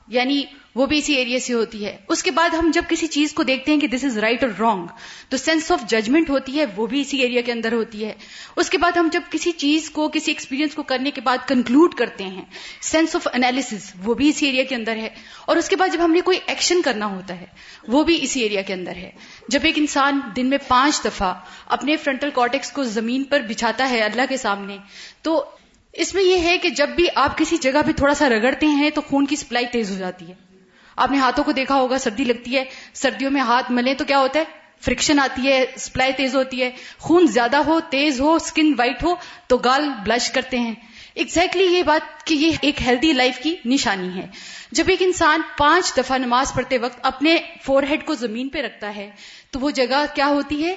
[0.07, 0.43] یعنی
[0.75, 3.43] وہ بھی اسی ایریا سے ہوتی ہے۔ اس کے بعد ہم جب کسی چیز کو
[3.43, 4.87] دیکھتے ہیں کہ دس از رائٹ اور رانگ
[5.29, 8.13] تو سینس آف ججمنٹ ہوتی ہے، وہ بھی اسی ایریا کے اندر ہوتی ہے۔
[8.55, 11.93] اس کے بعد ہم جب کسی چیز کو، کسی ایکسپیرینس کو کرنے کے بعد کنکلوڈ
[11.93, 12.45] کرتے ہیں
[12.81, 15.09] سینس آف انالیس وہ بھی اسی ایریا کے اندر ہے۔
[15.45, 17.45] اور اس کے بعد جب ہم نے کوئی ایکشن کرنا ہوتا ہے،
[17.87, 19.11] وہ بھی اسی ایریا کے اندر ہے۔
[19.47, 21.33] جب ایک انسان دن میں پانچ دفعہ
[21.67, 24.77] اپنے فرنٹل کارٹیکس کو زمین پر بچھاتا ہے اللہ کے سامنے،
[25.21, 25.45] تو
[25.93, 28.89] اس میں یہ ہے کہ جب بھی آپ کسی جگہ پہ تھوڑا سا رگڑتے ہیں،
[28.89, 30.50] تو خون کی سپلائی تیز ہو جاتی ہے۔
[31.01, 34.19] آپ نے ہاتھوں کو دیکھا ہوگا، سردی لگتی ہے، سردیوں میں ہاتھ ملے تو کیا
[34.19, 34.45] ہوتا ہے؟
[34.81, 39.15] فرکشن آتی ہے، سپلائی تیز ہوتی ہے۔ خون زیادہ ہو، تیز ہو اسکن وائٹ ہو،
[39.47, 40.73] تو گال بلش کرتے ہیں۔
[41.13, 44.27] ایگزیکٹلی exactly یہ بات کہ یہ ایک ہیلدی لائف کی نشانی ہے۔
[44.71, 48.95] جب ایک انسان پانچ دفعہ نماز پڑھتے وقت اپنے فور ہیڈ کو زمین پہ رکھتا
[48.95, 49.09] ہے،
[49.51, 50.75] تو وہ جگہ کیا ہوتی ہے؟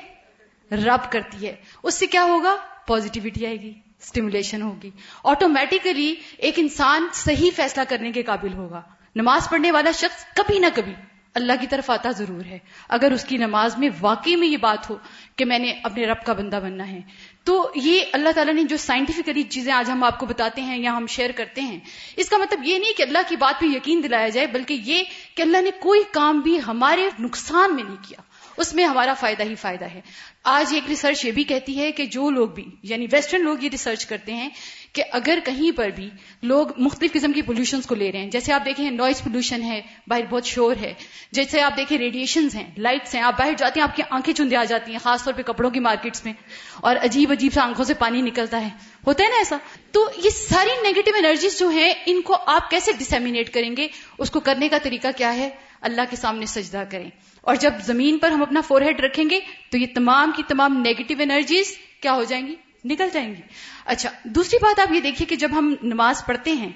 [0.76, 2.56] رب کرتی ہے۔ اس سے کیا ہوگا؟
[2.86, 3.72] پوزیٹیوٹی آئے گی
[4.02, 4.90] اسٹیمولیشن ہوگی۔
[5.24, 8.82] آٹومیٹیکلی ایک انسان صحیح فیصلہ کرنے کے قابل ہوگا۔
[9.16, 10.92] نماز پڑھنے والا شخص کبھی نہ کبھی
[11.34, 12.58] اللہ کی طرف آتا ضرور ہے۔
[12.88, 14.96] اگر اس کی نماز میں واقعی میں یہ بات ہو
[15.36, 17.00] کہ میں نے اپنے رب کا بندہ بننا ہے،
[17.44, 20.96] تو یہ اللہ تعالیٰ نے جو سائنٹیفکلی چیزیں آج ہم آپ کو بتاتے ہیں یا
[20.96, 21.78] ہم شیئر کرتے ہیں،
[22.16, 25.02] اس کا مطلب یہ نہیں کہ اللہ کی بات پہ یقین دلایا جائے، بلکہ یہ
[25.34, 28.22] کہ اللہ نے کوئی کام بھی ہمارے نقصان میں نہیں کیا۔
[28.56, 30.00] اس میں ہمارا فائدہ ہی فائدہ ہے۔
[30.44, 33.68] آج ایک ریسرچ یہ بھی کہتی ہے کہ جو لوگ بھی یعنی ویسٹرن لوگ یہ
[33.72, 34.50] ریسرچ کرتے ہیں
[34.94, 36.10] کہ اگر کہیں پر بھی
[36.42, 39.80] لوگ مختلف قسم کی پولوشنس کو لے رہے ہیں، جیسے آپ دیکھیں نوائز پولوشن ہے،
[40.06, 40.94] باہر بہت شور ہے،
[41.32, 44.56] جیسے آپ دیکھیں ریڈیشنز ہیں لائٹس ہیں، آپ باہر جاتے ہیں، آپ کی آنکھیں چندے
[44.56, 46.32] آ جاتی ہیں، خاص طور پہ کپڑوں کی مارکیٹس میں،
[46.80, 48.68] اور عجیب عجیب سے آنکھوں سے پانی نکلتا ہے۔
[49.06, 49.56] ہوتا ہے نا ایسا؟
[49.90, 53.88] تو یہ ساری نیگیٹو انرجیز جو ہیں، ان کو آپ کیسے ڈسمینیٹ کریں گے؟
[54.18, 58.18] اس کو کرنے کا طریقہ کیا ہے؟ اللہ کے سامنے سجدہ کریں۔ اور جب زمین
[58.18, 59.40] پر ہم اپنا فور ہیڈ رکھیں گے،
[59.70, 62.54] تو یہ تمام کی تمام نیگیٹو انرجیز کیا ہو جائیں گی؟
[62.84, 63.40] نکل جائیں گی
[63.84, 66.68] اچھا دوسری بات آپ یہ دیکھیے کہ جب ہم نماز پڑھتے ہیں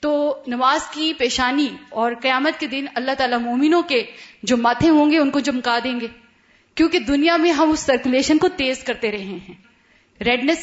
[0.00, 4.04] تو نماز کی پیشانی اور قیامت کے دن اللہ تعالی مومنوں کے
[4.42, 6.06] جو ماتھے ہوں گے، ان کو چمکا دیں گے۔
[6.74, 9.54] کیونکہ دنیا میں ہم اس سرکولیشن کو تیز کرتے رہے ہیں۔
[10.24, 10.58] ریڈنس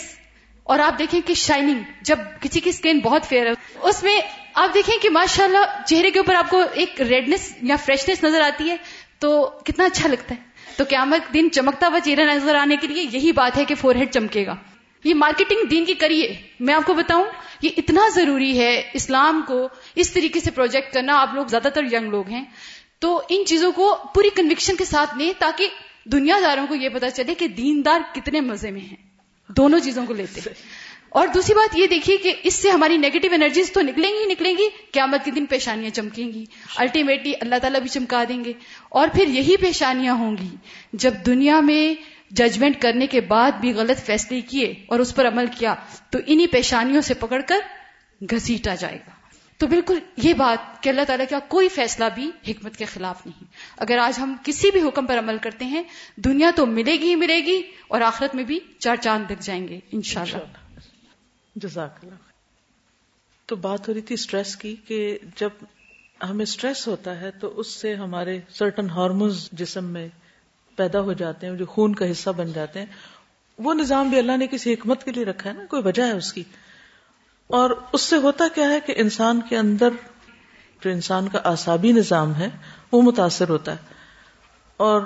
[0.63, 4.21] اور آپ دیکھیں کہ شائننگ جب کسی کی اسکن بہت فیئر ہے، اس میں
[4.53, 8.41] آپ دیکھیں کہ ماشاء اللہ چہرے کے اوپر آپ کو ایک ریڈنس یا فریشنس نظر
[8.41, 8.75] آتی ہے،
[9.19, 13.07] تو کتنا اچھا لگتا ہے۔ تو قیامت دن چمکتا ہوا چہرہ نظر آنے کے لیے
[13.11, 14.55] یہی بات ہے کہ فور ہیڈ چمکے گا۔
[15.03, 17.25] یہ مارکیٹنگ دین کی کریے میں آپ کو بتاؤں،
[17.61, 21.83] یہ اتنا ضروری ہے اسلام کو اس طریقے سے پروجیکٹ کرنا۔ آپ لوگ زیادہ تر
[21.83, 22.45] ینگ لوگ ہیں۔
[22.99, 25.67] تو ان چیزوں کو پوری کنوکشن کے ساتھ لیں تاکہ
[26.05, 28.95] دنیا داروں کو یہ پتا چلے کہ دیندار کتنے مزے میں ہیں۔
[29.49, 30.41] دونوں چیزوں کو لیتے۔
[31.09, 34.57] اور دوسری بات یہ دیکھیے کہ اس سے ہماری نیگیٹو انرجیز تو نکلیں گی نکلیں
[34.57, 36.45] گی۔ قیامت کے دن پیشانیاں چمکیں گی۔
[36.75, 38.53] الٹیمیٹلی اللہ تعالیٰ بھی چمکا دیں گے۔
[38.89, 40.55] اور پھر یہی پیشانیاں ہوں گی۔
[40.93, 45.45] جب دنیا میں ججمنٹ کرنے کے بعد بھی غلط فیصلے کیے اور اس پر عمل
[45.57, 45.75] کیا،
[46.09, 47.55] تو انہی پیشانیوں سے پکڑ کر
[48.21, 49.11] گھسیٹا جائے گا۔
[49.57, 53.43] تو بالکل یہ بات کہ اللہ تعالیٰ کا کوئی فیصلہ بھی حکمت کے خلاف نہیں۔
[53.77, 55.83] اگر آج ہم کسی بھی حکم پر عمل کرتے ہیں،
[56.15, 59.67] دنیا تو ملے گی ہی ملے گی اور آخرت میں بھی چار چاند دکھ جائیں
[59.67, 60.37] گے، انشاءاللہ۔
[61.55, 62.15] جزاک اللہ
[63.45, 65.49] تو بات ہو رہی تھی اسٹریس کی کہ جب
[66.29, 70.07] ہمیں اسٹریس ہوتا ہے تو اس سے ہمارے سرٹن ہارمونز جسم میں
[70.79, 72.85] پیدا ہو جاتے ہیں، جو خون کا حصہ بن جاتے ہیں۔
[73.59, 76.11] وہ نظام بھی اللہ نے کسی حکمت کے لیے رکھا ہے نا، کوئی وجہ ہے
[76.11, 76.43] اس کی۔
[77.47, 79.89] اور اس سے ہوتا کیا ہے کہ انسان کے اندر
[80.81, 82.49] جو انسان کا آسابی نظام ہے،
[82.91, 83.77] وہ متاثر ہوتا ہے۔
[84.77, 85.01] اور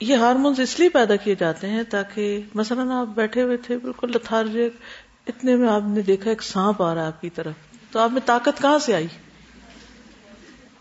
[0.00, 4.10] یہ ہارمونز اس لیے پیدا کیے جاتے ہیں تاکہ مثلاً آپ بیٹھے ہوئے تھے، بالکل
[4.10, 4.82] لتھارجک،
[5.26, 7.54] اتنے میں آپ نے دیکھا ایک سانپ آ رہا ہے آپ کی طرف۔
[7.90, 9.06] تو آپ میں طاقت کہاں سے آئی؟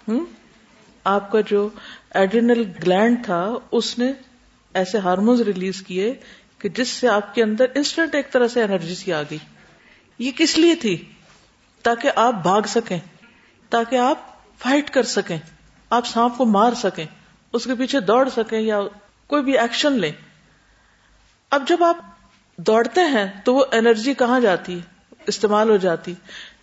[0.07, 0.26] ہوں
[1.03, 1.69] آپ کا جو
[2.12, 4.12] ایڈرینل گلینڈ تھا، اس نے
[4.74, 6.14] ایسے ہارمونز ریلیز کیے
[6.59, 9.38] کہ جس سے آپ کے اندر انسٹنٹ ایک طرح سے انرجی سی آ گئی
[10.20, 11.05] یہ کس لیے تھی؟
[11.82, 12.99] تاکہ آپ بھاگ سکیں،
[13.70, 14.20] تاکہ آپ
[14.59, 15.38] فائٹ کر سکیں،
[15.89, 17.05] آپ سانپ کو مار سکیں،
[17.53, 18.80] اس کے پیچھے دوڑ سکیں یا
[19.28, 20.12] کوئی بھی ایکشن لیں۔
[21.49, 21.97] اب جب آپ
[22.57, 24.80] دوڑتے ہیں تو وہ انرجی کہاں جاتی؟
[25.28, 26.14] استعمال ہو جاتی۔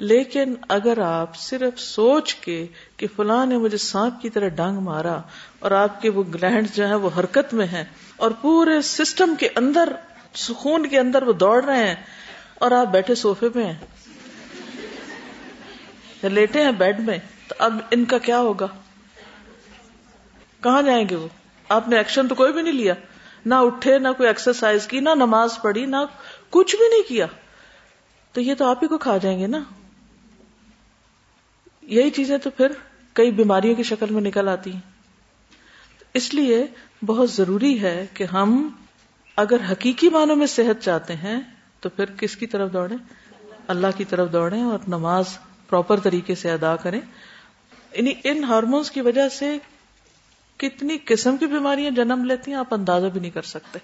[0.00, 5.20] لیکن اگر آپ صرف سوچ کے کہ فلاں نے مجھے سانپ کی طرح ڈانگ مارا
[5.58, 7.84] اور آپ کے وہ گلینڈ جو ہے وہ حرکت میں ہیں
[8.16, 9.92] اور پورے سسٹم کے اندر،
[10.34, 11.94] سکون کے اندر وہ دوڑ رہے ہیں
[12.54, 13.74] اور آپ بیٹھے سوفے پہ ہیں
[16.22, 17.18] یا لیٹے ہیں بیڈ میں،
[17.48, 18.66] تو اب ان کا کیا ہوگا؟
[20.60, 21.28] کہاں جائیں گے وہ؟
[21.68, 22.94] آپ نے ایکشن تو کوئی بھی نہیں لیا،
[23.46, 25.96] نہ اٹھے، نہ کوئی ایکسرسائز کی، نہ نماز پڑھی، نہ
[26.50, 27.26] کچھ بھی نہیں کیا۔
[28.32, 29.60] تو یہ تو آپ ہی کو کھا جائیں گے نا؟
[31.88, 32.72] یہی چیزیں تو پھر
[33.12, 34.80] کئی بیماریوں کی شکل میں نکل آتی ہیں۔
[36.14, 36.66] اس لیے
[37.06, 38.68] بہت ضروری ہے کہ ہم
[39.36, 41.40] اگر حقیقی معنوں میں صحت چاہتے ہیں
[41.80, 42.96] تو پھر کس کی طرف دوڑیں؟
[43.68, 45.24] اللہ کی طرف دوڑیں اور نماز
[45.68, 47.00] پراپر طریقے سے ادا کریں۔
[47.92, 49.58] یعنی ان ہارمونس کی وجہ سے
[50.56, 53.78] کتنی قسم کی بیماریاں جنم لیتی ہیں آپ اندازہ بھی نہیں کر سکتے۔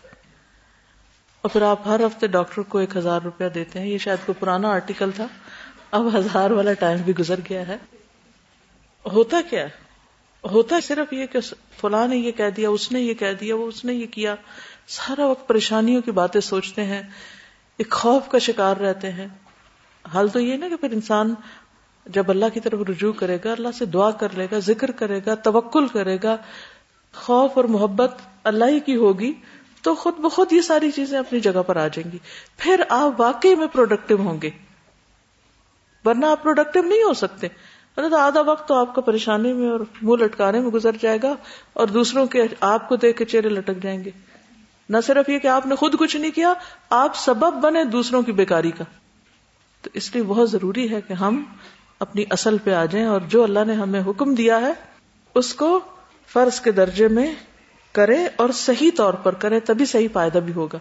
[1.41, 4.41] اور پھر آپ ہر ہفتے ڈاکٹر کو ایک ہزار روپیہ دیتے ہیں۔ یہ شاید کوئی
[4.41, 5.27] پرانا آرٹیکل تھا۔
[5.91, 7.77] اب ہزار والا ٹائم بھی گزر گیا ہے۔
[9.13, 9.67] ہوتا کیا
[10.53, 11.39] ہوتا صرف یہ کہ
[11.81, 14.35] فلاں نے یہ کہہ دیا، اس نے یہ کہہ دیا، وہ اس نے یہ کیا۔
[14.87, 17.03] سارا وقت پریشانیوں کی باتیں سوچتے ہیں،
[17.77, 19.27] ایک خوف کا شکار رہتے ہیں۔
[20.15, 21.35] حال تو یہ نا کہ پھر انسان
[22.07, 25.21] جب اللہ کی طرف رجوع کرے گا، اللہ سے دعا کر لے گا، ذکر کرے
[25.27, 26.37] گا، توکل کرے گا،
[27.15, 29.33] خوف اور محبت اللہ ہی کی ہوگی،
[29.83, 32.19] تو خود بخود یہ ساری چیزیں اپنی جگہ پر آ جائیں گی۔
[32.57, 34.51] پھر آپ واقعی میں پروڈکٹیو ہوں گے۔
[36.05, 37.47] ورنہ آپ پروڈکٹیو نہیں ہو سکتے۔
[37.97, 41.35] آدھا وقت تو آپ کا پریشانی میں اور منہ لٹکانے میں گزر جائے گا
[41.73, 44.11] اور دوسروں کے آپ کو دیکھ کے چہرے لٹک جائیں گے۔
[44.89, 46.53] نہ صرف یہ کہ آپ نے خود کچھ نہیں کیا،
[46.91, 48.85] آپ سبب بنے دوسروں کی بیکاری کا۔
[49.83, 51.45] تو اس لیے بہت ضروری ہے کہ ہم
[51.99, 54.73] اپنی اصل پہ آ جائیں اور جو اللہ نے ہمیں حکم دیا ہے،
[55.35, 55.81] اس کو
[56.27, 57.35] فرض کے درجے میں
[57.93, 60.79] کرے اور صحیح طور پر کرے تبھی صحیح فائدہ بھی ہوگا۔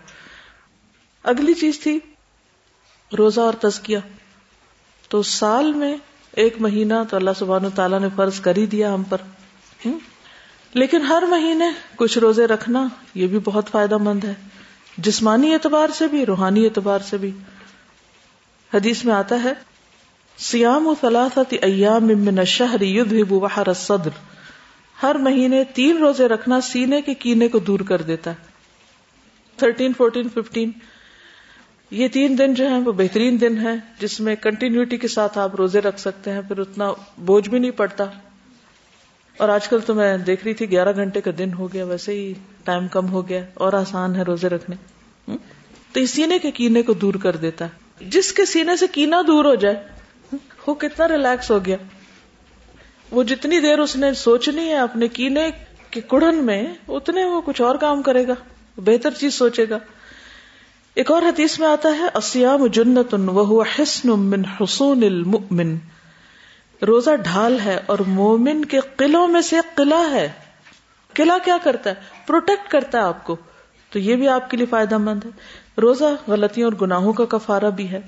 [1.24, 2.00] اگلی چیز تھی
[3.18, 3.98] روزہ اور تزکیہ۔
[5.10, 5.98] تو سال میں
[6.34, 9.18] ایک مہینہ تو اللہ سبحانہ تعالیٰ نے فرض کر ہی دیا ہم پر۔
[10.74, 11.66] لیکن ہر مہینے
[11.96, 14.34] کچھ روزے رکھنا یہ بھی بہت فائدہ مند ہے۔
[14.98, 17.32] جسمانی اعتبار سے بھی، روحانی اعتبار سے بھی۔
[18.74, 19.54] حدیث میں آتا ہے،
[20.38, 24.10] سیام و ثلاثت ایام من الشہر یدھب وحر الصدر
[25.04, 28.36] ہر مہینے تین روزے رکھنا سینے کے کینے کو دور کر دیتا ہے۔
[29.58, 30.72] Thirteen, fourteen, fifteen.
[31.94, 35.56] یہ تین دن جو ہیں وہ بہترین دن ہے جس میں کنٹینیوٹی کے ساتھ آپ
[35.56, 38.04] روزے رکھ سکتے ہیں، پھر اتنا بوجھ بھی نہیں پڑتا۔
[39.38, 42.14] اور آج کل تو میں دیکھ رہی تھی، گیارہ گھنٹے کا دن ہو گیا، ویسے
[42.14, 42.34] ہی
[42.64, 44.76] ٹائم کم ہو گیا، اور آسان ہے روزے رکھنے۔
[45.92, 49.22] تو اس سینے کے کینے کو دور کر دیتا ہے۔ جس کے سینے سے کینا
[49.28, 49.76] دور ہو جائے
[50.68, 51.78] وہ کتنا ریلیکس ہو گیا۔
[53.12, 55.50] وہ جتنی دیر اس نے سوچنی ہے اپنے کینے
[55.90, 58.34] کے کڑن میں، اتنے وہ کچھ اور کام کرے گا،
[58.78, 59.80] بہتر چیز سوچے گا۔
[60.96, 65.76] ایک اور حدیث میں آتا ہے اسیام جنت وہ حسن من حسون المؤمن۔
[66.88, 70.32] روزہ ڈھال ہے اور مومن کے قلعوں میں سے قلعہ ہے۔
[71.14, 71.96] قلعہ کیا کرتا ہے؟
[72.28, 73.36] پروٹیکٹ کرتا ہے آپ کو۔
[73.90, 75.30] تو یہ بھی آپ کے لیے فائدہ مند ہے۔
[75.82, 78.00] روزہ غلطیوں اور گناہوں کا کفارہ بھی ہے۔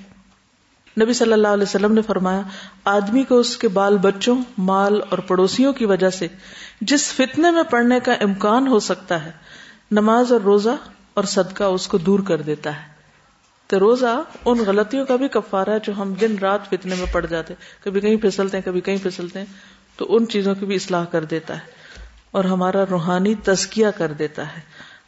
[1.02, 2.40] نبی صلی اللہ علیہ وسلم نے فرمایا،
[2.84, 6.26] آدمی کو اس کے بال بچوں، مال اور پڑوسیوں کی وجہ سے
[6.80, 9.32] جس فتنے میں پڑنے کا امکان ہو سکتا ہے،
[9.90, 10.76] نماز اور روزہ
[11.16, 12.92] اور صدقہ اس کو دور کر دیتا ہے۔
[13.66, 17.26] تو روزہ ان غلطیوں کا بھی کفارہ ہے جو ہم دن رات فتنے میں پڑ
[17.26, 17.54] جاتے
[17.84, 19.46] کبھی کہیں پھسلتے ہیں، کبھی کہیں پھسلتے ہیں۔
[19.96, 21.66] تو ان چیزوں کی بھی اصلاح کر دیتا ہے۔
[22.30, 24.60] اور ہمارا روحانی تزکیہ کر دیتا ہے۔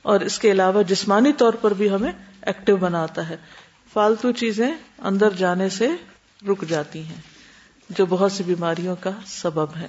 [0.03, 3.37] اور اس کے علاوہ جسمانی طور پر بھی ہمیں ایکٹیو بناتا ہے۔
[3.93, 5.89] فالتو چیزیں اندر جانے سے
[6.49, 7.21] رک جاتی ہیں،
[7.91, 9.89] جو بہت سی بیماریوں کا سبب ہے۔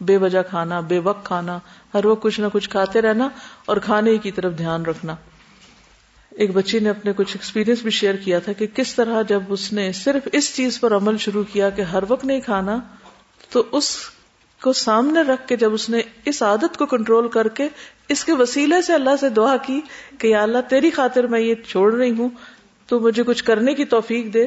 [0.00, 1.58] بے وجہ کھانا، بے وقت کھانا،
[1.94, 3.28] ہر وقت کچھ نہ کچھ کھاتے رہنا
[3.66, 5.14] اور کھانے کی طرف دھیان رکھنا۔
[6.36, 9.72] ایک بچی نے اپنے کچھ ایکسپیرینس بھی شیئر کیا تھا کہ کس طرح جب اس
[9.72, 12.78] نے صرف اس چیز پر عمل شروع کیا کہ ہر وقت نہیں کھانا،
[13.50, 13.96] تو اس
[14.62, 17.68] کو سامنے رکھ کے جب اس نے اس عادت کو کنٹرول کر کے
[18.08, 19.80] اس کے وسیلے سے اللہ سے دعا کی
[20.18, 22.28] کہ یا اللہ تیری خاطر میں یہ چھوڑ رہی ہوں،
[22.88, 24.46] تو مجھے کچھ کرنے کی توفیق دے۔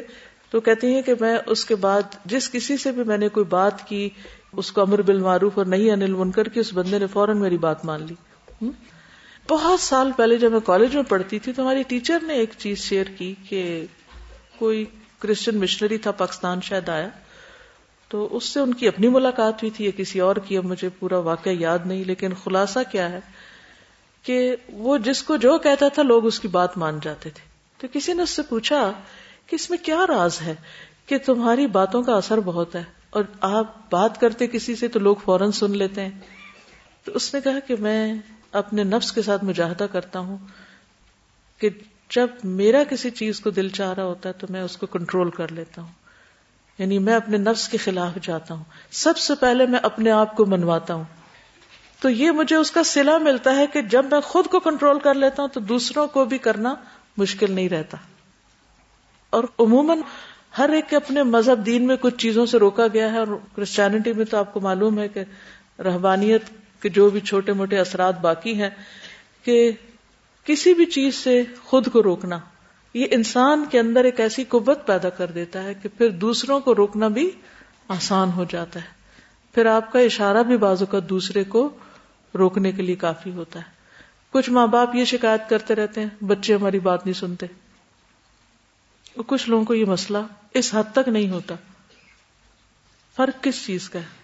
[0.49, 3.45] تو کہتی ہیں کہ میں اس کے بعد جس کسی سے بھی میں نے کوئی
[3.45, 4.09] بات کی،
[4.53, 7.85] اس کو امر بالمعروف اور نہیں انل منکر کی، اس بندے نے فوراً میری بات
[7.85, 8.15] مان لی۔
[9.50, 12.78] بہت سال پہلے جب میں کالج میں پڑھتی تھی تو ہماری ٹیچر نے ایک چیز
[12.78, 13.86] شیئر کی کہ
[14.58, 14.86] کوئی
[15.20, 17.10] کرسچن مشنری تھا، پاکستان شاید آیا۔
[18.08, 20.89] تو اس سے ان کی اپنی ملاقات ہوئی تھی یا کسی اور کی، اب مجھے
[20.89, 23.20] پورا واقعہ یاد نہیں، لیکن خلاصہ کیا ہے
[24.24, 27.41] کہ وہ جس کو جو کہتا تھا، لوگ اس کی بات مان جاتے تھے۔
[27.78, 28.91] تو کسی نے اس سے پوچھا
[29.47, 30.56] کہ اس میں کیا راز ہے
[31.06, 35.16] کہ تمہاری باتوں کا اثر بہت ہے اور آپ بات کرتے کسی سے تو لوگ
[35.16, 36.20] فوراً سن لیتے ہیں۔
[37.04, 38.14] تو اس نے کہا کہ میں
[38.52, 40.38] اپنے نفس کے ساتھ مجاہدہ کرتا ہوں
[41.60, 41.70] کہ
[42.10, 45.30] جب میرا کسی چیز کو دل چاہ رہا ہوتا ہے تو میں اس کو کنٹرول
[45.30, 45.91] کر لیتا ہوں۔
[46.78, 50.45] یعنی میں اپنے نفس کے خلاف جاتا ہوں۔ سب سے پہلے میں اپنے آپ کو
[50.45, 51.04] منواتا ہوں۔
[52.00, 55.14] تو یہ مجھے اس کا سلا ملتا ہے کہ جب میں خود کو کنٹرول کر
[55.14, 56.76] لیتا ہوں تو دوسروں کو بھی کرنا
[57.18, 57.97] مشکل نہیں رہتا۔
[59.30, 60.02] اور عموماً
[60.58, 64.14] ہر ایک کے اپنے مذہب دین میں کچھ چیزوں سے روکا گیا ہے اور کرسچینٹی
[64.14, 65.24] میں تو آپ کو معلوم ہے کہ
[65.82, 66.43] رہبانیت
[66.80, 68.69] کہ جو بھی چھوٹے موٹے اثرات باقی ہیں،
[69.43, 69.71] کہ
[70.43, 72.39] کسی بھی چیز سے خود کو روکنا،
[72.93, 76.75] یہ انسان کے اندر ایک ایسی قوت پیدا کر دیتا ہے کہ پھر دوسروں کو
[76.75, 77.32] روکنا بھی
[77.88, 78.99] آسان ہو جاتا ہے۔
[79.53, 81.69] پھر آپ کا اشارہ بھی بازو کا دوسرے کو
[82.36, 83.80] روکنے کے لیے کافی ہوتا ہے۔
[84.32, 87.45] کچھ ماں باپ یہ شکایت کرتے رہتے ہیں، بچے ہماری بات نہیں سنتے۔
[89.27, 90.17] کچھ لوگوں کو یہ مسئلہ
[90.53, 91.55] اس حد تک نہیں ہوتا۔
[93.15, 94.18] فرق کس چیز کا ہے؟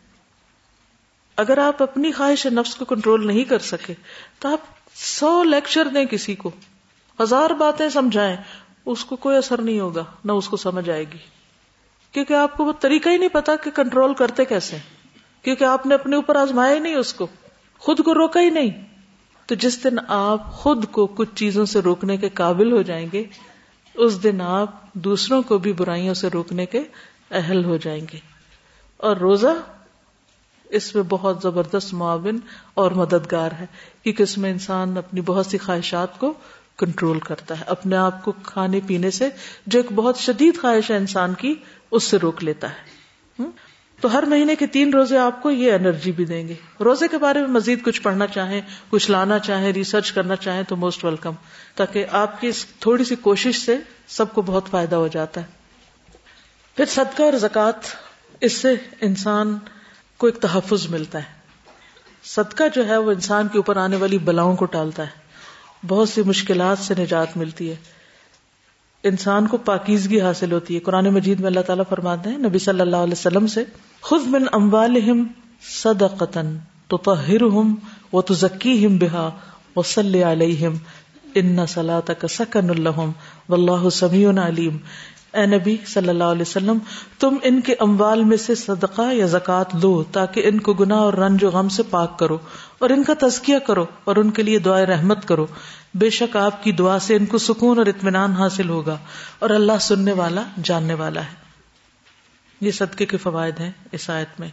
[1.35, 3.93] اگر آپ اپنی خواہش نفس کو کنٹرول نہیں کر سکے،
[4.39, 4.59] تو آپ
[4.95, 6.51] سو لیکچر دیں کسی کو۔
[7.21, 8.37] ہزار باتیں سمجھائیں،
[8.85, 11.17] اس کو کوئی اثر نہیں ہوگا، نہ اس کو سمجھ آئے گی۔
[12.11, 14.77] کیونکہ آپ کو وہ طریقہ ہی نہیں پتا کہ کنٹرول کرتے کیسے۔
[15.41, 17.27] کیونکہ آپ نے اپنے اوپر آزمایا ہی نہیں اس کو۔
[17.77, 18.69] خود کو روکا ہی نہیں۔
[19.45, 23.23] تو جس دن آپ خود کو کچھ چیزوں سے روکنے کے قابل ہو جائیں گے،
[23.93, 26.83] اس دن آپ دوسروں کو بھی برائیوں سے روکنے کے
[27.31, 28.19] اہل ہو جائیں گے۔
[28.97, 29.47] اور روزہ
[30.69, 32.39] اس میں بہت زبردست معاون
[32.73, 33.65] اور مددگار ہے،
[34.03, 36.33] کیونکہ اس میں انسان اپنی بہت سی خواہشات کو
[36.77, 39.29] کنٹرول کرتا ہے، اپنے آپ کو کھانے پینے سے
[39.67, 41.55] جو ایک بہت شدید خواہش ہے انسان کی،
[41.91, 43.43] اس سے روک لیتا ہے۔
[44.01, 47.17] تو ہر مہینے کے تین روزے آپ کو یہ انرجی بھی دیں گے۔ روزے کے
[47.17, 51.31] بارے میں مزید کچھ پڑھنا چاہیں، کچھ لانا چاہیں، ریسرچ کرنا چاہیں تو موسٹ ویلکم،
[51.75, 55.45] تاکہ آپ کی تھوڑی سی کوشش سے سب کو بہت فائدہ ہو جاتا ہے۔
[56.75, 57.79] پھر صدقہ اور زکوٰۃ،
[58.41, 59.57] اس سے انسان
[60.17, 61.45] کو ایک تحفظ ملتا ہے۔
[62.23, 65.25] صدقہ جو ہے وہ انسان کے اوپر آنے والی بلاؤں کو ٹالتا ہے۔
[65.87, 67.75] بہت سی مشکلات سے نجات ملتی ہے۔
[69.03, 72.81] انسان کو پاکیزگی حاصل ہوتی ہے۔ قرآن مجید میں اللہ تعالیٰ فرماتے ہیں، نبی صلی
[72.81, 73.63] اللہ علیہ وسلم سے
[74.01, 75.27] خود من اموالہم
[75.61, 76.57] صدقتن
[76.87, 77.75] تطہرہم
[78.11, 78.87] وہ تو ذکی
[80.23, 80.73] علیہم،
[81.35, 83.11] ان سلاۃ کا سکن الحم
[83.49, 84.77] و اللہ سمیع علیم۔
[85.35, 86.77] اے نبی صلی اللہ علیہ وسلم،
[87.19, 91.13] تم ان کے اموال میں سے صدقہ یا زکوٰۃ لو تاکہ ان کو گناہ اور
[91.13, 92.37] رنج و غم سے پاک کرو
[92.79, 95.45] اور ان کا تزکیہ کرو اور ان کے لیے دعائیں رحمت کرو۔
[95.93, 98.97] بے شک آپ کی دعا سے ان کو سکون اور اطمینان حاصل ہوگا
[99.39, 101.43] اور اللہ سننے والا جاننے والا ہے۔
[102.61, 104.49] یہ صدقے کے فوائد ہیں اس آیت میں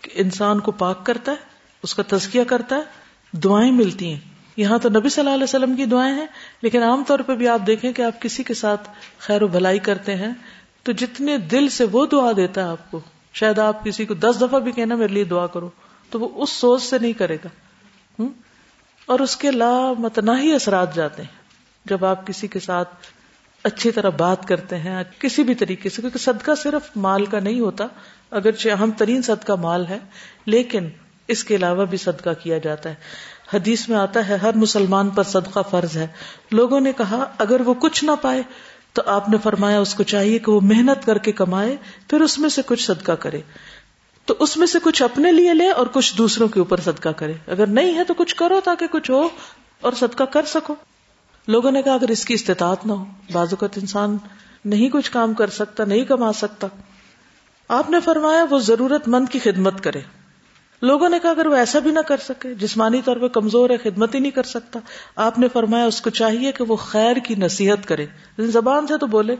[0.00, 1.36] کہ انسان کو پاک کرتا ہے،
[1.82, 2.82] اس کا تزکیہ کرتا ہے،
[3.32, 6.26] دعائیں ملتی ہیں۔ یہاں تو نبی صلی اللہ علیہ وسلم کی دعائیں ہیں،
[6.62, 8.88] لیکن عام طور پہ بھی آپ دیکھیں کہ آپ کسی کے ساتھ
[9.18, 10.32] خیر و بھلائی کرتے ہیں،
[10.82, 13.00] تو جتنے دل سے وہ دعا دیتا ہے آپ کو،
[13.32, 15.70] شاید آپ کسی کو دس دفعہ بھی کہنا میرے لیے دعا کرو،
[16.10, 17.48] تو وہ اس سوچ سے نہیں کرے گا۔
[19.06, 21.42] اور اس کے لا متنا ہی اثرات جاتے ہیں۔
[21.84, 22.88] جب آپ کسی کے ساتھ
[23.62, 27.60] اچھی طرح بات کرتے ہیں، کسی بھی طریقے سے، کیونکہ صدقہ صرف مال کا نہیں
[27.60, 27.86] ہوتا،
[28.30, 29.98] اگرچہ اہم ترین صدقہ مال ہے،
[30.46, 30.88] لیکن
[31.28, 32.94] اس کے علاوہ بھی صدقہ کیا جاتا ہے۔
[33.54, 36.06] حدیث میں آتا ہے، ہر مسلمان پر صدقہ فرض ہے۔
[36.50, 38.42] لوگوں نے کہا، اگر وہ کچھ نہ پائے،
[38.92, 41.76] تو آپ نے فرمایا، اس کو چاہیے کہ وہ محنت کر کے کمائے،
[42.08, 43.40] پھر اس میں سے کچھ صدقہ کرے۔
[44.26, 47.32] تو اس میں سے کچھ اپنے لیے لے اور کچھ دوسروں کے اوپر صدقہ کرے۔
[47.46, 49.28] اگر نہیں ہے، تو کچھ کرو تاکہ کچھ ہو
[49.80, 50.74] اور صدقہ کر سکو۔
[51.48, 54.16] لوگوں نے کہا، اگر اس کی استطاعت نہ ہو، بعض اوقات انسان
[54.64, 56.66] نہیں کچھ کام کر سکتا، نہیں کما سکتا۔
[57.68, 60.00] آپ نے فرمایا، وہ ضرورت مند کی خدمت کرے۔
[60.82, 63.76] لوگوں نے کہا اگر وہ ایسا بھی نہ کر سکے، جسمانی طور پہ کمزور ہے،
[63.76, 64.80] خدمت ہی نہیں کر سکتا۔
[65.16, 68.06] آپ نے فرمایا اس کو چاہیے کہ وہ خیر کی نصیحت کرے۔
[68.38, 69.36] زبان سے تو بولے۔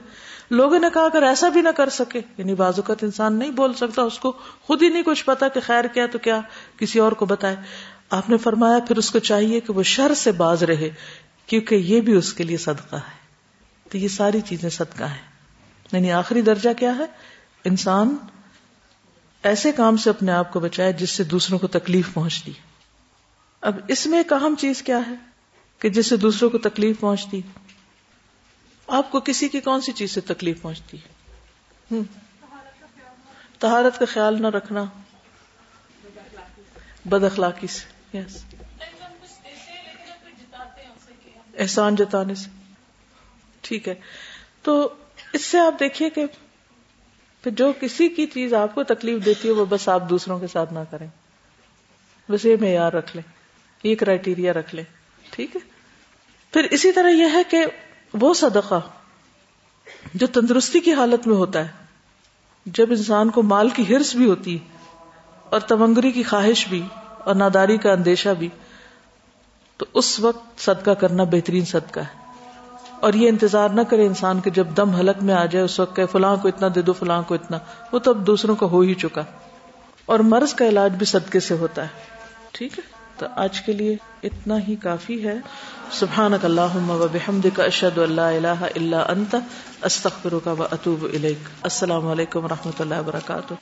[0.50, 3.74] لوگوں نے کہا اگر ایسا بھی نہ کر سکے یعنی بعض اوقات انسان نہیں بول
[3.74, 4.32] سکتا، اس کو
[4.62, 6.40] خود ہی نہیں کچھ پتا کہ خیر کیا تو کیا
[6.78, 7.56] کسی اور کو بتائے۔
[8.10, 10.90] آپ نے فرمایا پھر اس کو چاہیے کہ وہ شر سے باز رہے،
[11.46, 13.22] کیونکہ یہ بھی اس کے لیے صدقہ ہے۔
[13.90, 15.32] تو یہ ساری چیزیں صدقہ ہیں۔
[15.92, 17.04] یعنی آخری درجہ کیا ہے؟
[17.64, 18.16] انسان
[19.42, 22.52] ایسے کام سے اپنے آپ کو بچائے جس سے دوسروں کو تکلیف پہنچتی۔
[23.60, 25.14] اب اس میں ایک اہم چیز کیا ہے
[25.78, 27.40] کہ جس سے دوسروں کو تکلیف پہنچتی۔
[28.86, 31.98] آپ کو کسی کی کون سی چیز سے تکلیف پہنچتی؟ ہے
[33.58, 34.84] تہارت کا خیال نہ رکھنا۔
[37.04, 38.44] بد اخلاقی سے۔ یس
[41.58, 42.50] احسان جتانے سے۔
[43.60, 43.94] ٹھیک ہے۔
[44.62, 44.94] تو
[45.32, 46.26] اس سے آپ دیکھیے کہ
[47.42, 50.46] پھر جو کسی کی چیز آپ کو تکلیف دیتی ہے وہ بس آپ دوسروں کے
[50.46, 51.06] ساتھ نہ کریں۔
[52.28, 53.32] بس یہ معیار رکھ لیں۔
[53.82, 54.84] یہ کرائٹیریا رکھ لیں۔
[55.30, 55.60] ٹھیک ہے؟
[56.52, 57.66] پھر اسی طرح یہ ہے کہ
[58.14, 58.80] وہ صدقہ
[60.14, 61.70] جو تندرستی کی حالت میں ہوتا ہے،
[62.66, 64.58] جب انسان کو مال کی ہرس بھی ہوتی
[65.44, 66.82] اور تمنگری کی خواہش بھی
[67.18, 68.48] اور ناداری کا اندیشہ بھی،
[69.76, 72.21] تو اس وقت صدقہ کرنا بہترین صدقہ ہے۔
[73.02, 75.96] اور یہ انتظار نہ کرے انسان کے جب دم حلق میں آ جائے اس وقت
[75.96, 77.58] کہ فلاں کو اتنا دے دو، فلاں کو اتنا۔
[77.92, 79.22] وہ تو اب دوسروں کو ہو ہی چکا۔
[80.06, 81.88] اور مرض کا علاج بھی صدقے سے ہوتا ہے۔
[82.52, 82.82] ٹھیک ہے؟
[83.16, 85.34] تو آج کے لیے اتنا ہی کافی ہے۔
[85.92, 89.36] سبحان اللہ و بحمد کا اشد اللہ اللہ اللہ انت
[89.82, 91.06] استخر کا و اطوب
[91.62, 93.54] السلام علیکم و رحمۃ اللہ وبرکاتہ۔